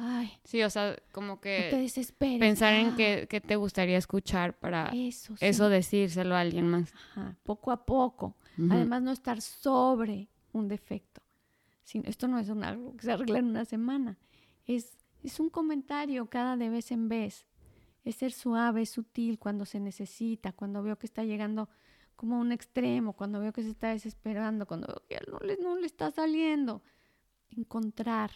Ay, 0.00 0.30
sí, 0.44 0.62
o 0.62 0.70
sea, 0.70 0.96
como 1.10 1.40
que 1.40 1.64
no 1.64 1.70
te 1.70 1.82
desesperes. 1.82 2.38
pensar 2.38 2.72
en 2.74 2.94
qué, 2.94 3.42
te 3.44 3.56
gustaría 3.56 3.98
escuchar 3.98 4.56
para 4.56 4.90
eso, 4.94 5.34
eso 5.40 5.68
decírselo 5.68 6.36
a 6.36 6.40
alguien 6.40 6.68
más. 6.68 6.94
poco 7.42 7.72
a 7.72 7.84
poco. 7.84 8.36
Además, 8.70 9.02
no 9.02 9.10
estar 9.10 9.40
sobre 9.40 10.28
un 10.52 10.68
defecto. 10.68 11.20
esto 12.04 12.28
no 12.28 12.38
es 12.38 12.48
algo 12.50 12.96
que 12.96 13.02
se 13.02 13.12
arregla 13.12 13.40
en 13.40 13.46
una 13.46 13.64
semana. 13.64 14.16
Es, 14.66 14.96
es 15.24 15.40
un 15.40 15.50
comentario 15.50 16.26
cada 16.26 16.56
de 16.56 16.68
vez 16.68 16.92
en 16.92 17.08
vez. 17.08 17.47
Es 18.08 18.16
ser 18.16 18.32
suave, 18.32 18.86
sutil 18.86 19.38
cuando 19.38 19.64
se 19.64 19.80
necesita, 19.80 20.52
cuando 20.52 20.82
veo 20.82 20.98
que 20.98 21.06
está 21.06 21.24
llegando 21.24 21.68
como 22.16 22.36
a 22.36 22.38
un 22.38 22.52
extremo, 22.52 23.12
cuando 23.12 23.40
veo 23.40 23.52
que 23.52 23.62
se 23.62 23.70
está 23.70 23.88
desesperando, 23.88 24.66
cuando 24.66 24.86
veo 24.86 25.02
que 25.08 25.30
no 25.30 25.38
le, 25.40 25.56
no 25.58 25.76
le 25.76 25.86
está 25.86 26.10
saliendo. 26.10 26.82
Encontrar 27.50 28.30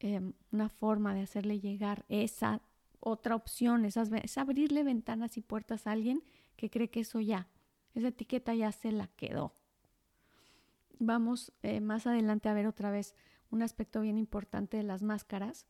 em, 0.00 0.32
una 0.52 0.68
forma 0.68 1.14
de 1.14 1.22
hacerle 1.22 1.60
llegar 1.60 2.04
esa 2.08 2.60
otra 3.00 3.34
opción, 3.36 3.84
esas, 3.84 4.10
es 4.12 4.38
abrirle 4.38 4.84
ventanas 4.84 5.36
y 5.36 5.40
puertas 5.40 5.86
a 5.86 5.92
alguien 5.92 6.22
que 6.56 6.68
cree 6.68 6.90
que 6.90 7.00
eso 7.00 7.20
ya 7.20 7.48
esa 7.98 8.08
etiqueta 8.08 8.54
ya 8.54 8.72
se 8.72 8.92
la 8.92 9.08
quedó. 9.08 9.52
Vamos 10.98 11.52
eh, 11.62 11.80
más 11.80 12.06
adelante 12.06 12.48
a 12.48 12.54
ver 12.54 12.66
otra 12.66 12.90
vez 12.90 13.14
un 13.50 13.62
aspecto 13.62 14.00
bien 14.00 14.18
importante 14.18 14.76
de 14.76 14.82
las 14.82 15.02
máscaras 15.02 15.66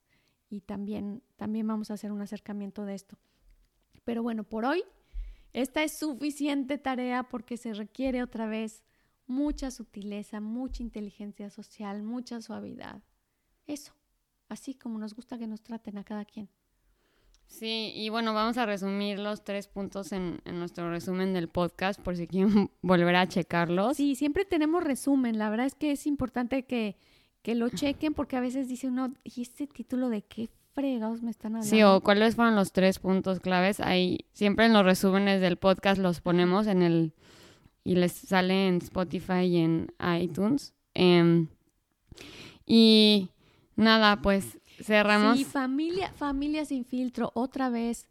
y 0.49 0.61
también, 0.61 1.23
también 1.37 1.67
vamos 1.67 1.91
a 1.91 1.95
hacer 1.95 2.13
un 2.13 2.21
acercamiento 2.21 2.85
de 2.85 2.95
esto. 2.95 3.19
Pero 4.05 4.23
bueno, 4.23 4.45
por 4.45 4.65
hoy 4.65 4.83
esta 5.53 5.83
es 5.83 5.93
suficiente 5.93 6.79
tarea 6.79 7.25
porque 7.25 7.57
se 7.57 7.75
requiere 7.75 8.23
otra 8.23 8.47
vez 8.47 8.85
mucha 9.27 9.71
sutileza, 9.71 10.41
mucha 10.41 10.83
inteligencia 10.83 11.51
social, 11.51 12.03
mucha 12.03 12.41
suavidad. 12.41 13.03
Eso, 13.67 13.93
así 14.49 14.75
como 14.75 14.99
nos 14.99 15.15
gusta 15.15 15.39
que 15.39 15.47
nos 15.47 15.63
traten 15.63 15.99
a 15.99 16.05
cada 16.05 16.25
quien. 16.25 16.49
Sí, 17.47 17.93
y 17.95 18.11
bueno, 18.11 18.35
vamos 18.35 18.59
a 18.59 18.67
resumir 18.67 19.19
los 19.19 19.43
tres 19.43 19.69
puntos 19.69 20.13
en, 20.13 20.41
nuestro 20.45 20.91
resumen 20.91 21.33
del 21.33 21.49
podcast 21.49 22.01
por 22.01 22.15
si 22.15 22.27
quieren 22.27 22.71
volver 22.83 23.17
a 23.17 23.27
checarlos. 23.27 23.97
Sí, 23.97 24.15
siempre 24.15 24.45
tenemos 24.45 24.85
resumen. 24.85 25.39
La 25.39 25.49
verdad 25.49 25.67
es 25.67 25.75
que 25.75 25.93
es 25.93 26.07
importante 26.07 26.65
que, 26.65 26.97
que 27.49 27.55
lo 27.55 27.71
chequen 27.71 28.13
porque 28.13 28.37
a 28.37 28.41
veces 28.41 28.69
dice 28.69 28.89
uno, 28.89 29.15
¿y 29.25 29.41
este 29.41 29.67
título 29.67 30.11
de 30.11 30.21
qué 30.21 30.51
fregados 30.75 31.23
me 31.23 31.31
están 31.31 31.53
hablando? 31.53 31.75
Sí, 31.75 31.83
o 31.83 32.03
cuáles 32.03 32.37
fueron 32.37 32.55
los 32.55 32.73
tres 32.73 32.99
puntos 32.99 33.41
claves. 33.41 33.81
Ahí 33.81 34.27
siempre 34.35 34.67
en 34.67 34.75
los 34.75 34.85
resúmenes 34.85 35.41
del 35.41 35.57
podcast 35.57 35.99
los 35.99 36.21
ponemos 36.21 36.67
en 36.67 36.83
el 36.83 37.15
y 37.85 37.95
les 37.95 38.13
sale 38.13 38.69
en 38.69 38.77
Spotify 38.83 39.45
y 39.45 39.57
en 39.61 39.91
iTunes. 40.21 40.75
Em, 40.93 41.49
y 42.67 43.31
nada, 43.77 44.21
pues 44.21 44.59
Cerramos. 44.83 45.39
Sí, 45.39 45.47
familia, 45.47 46.13
familia 46.13 46.67
sin 46.67 46.85
filtro, 46.85 47.33
otra 47.33 47.71
vez 47.71 48.09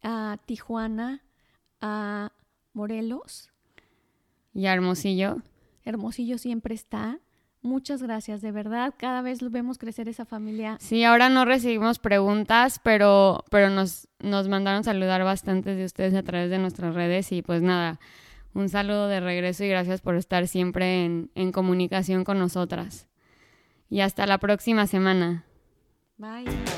a 0.00 0.38
Tijuana, 0.46 1.24
a 1.80 2.30
Morelos. 2.72 3.50
Y 4.54 4.66
a 4.66 4.74
Hermosillo. 4.74 5.42
Hermosillo 5.84 6.38
siempre 6.38 6.76
está. 6.76 7.18
Muchas 7.62 8.02
gracias, 8.02 8.42
de 8.42 8.52
verdad. 8.52 8.94
Cada 8.96 9.22
vez 9.22 9.40
vemos 9.50 9.78
crecer 9.78 10.08
esa 10.08 10.24
familia. 10.24 10.76
Sí, 10.80 11.02
ahora 11.04 11.28
no 11.28 11.44
recibimos 11.44 11.98
preguntas, 11.98 12.80
pero, 12.82 13.44
pero 13.50 13.70
nos, 13.70 14.08
nos 14.20 14.48
mandaron 14.48 14.84
saludar 14.84 15.24
bastantes 15.24 15.76
de 15.76 15.84
ustedes 15.84 16.14
a 16.14 16.22
través 16.22 16.50
de 16.50 16.58
nuestras 16.58 16.94
redes 16.94 17.32
y 17.32 17.42
pues 17.42 17.62
nada, 17.62 17.98
un 18.54 18.68
saludo 18.68 19.08
de 19.08 19.20
regreso 19.20 19.64
y 19.64 19.68
gracias 19.68 20.00
por 20.00 20.16
estar 20.16 20.46
siempre 20.46 21.04
en, 21.04 21.30
en 21.34 21.50
comunicación 21.50 22.24
con 22.24 22.38
nosotras. 22.38 23.08
Y 23.90 24.00
hasta 24.00 24.26
la 24.26 24.38
próxima 24.38 24.86
semana. 24.86 25.44
Bye. 26.18 26.75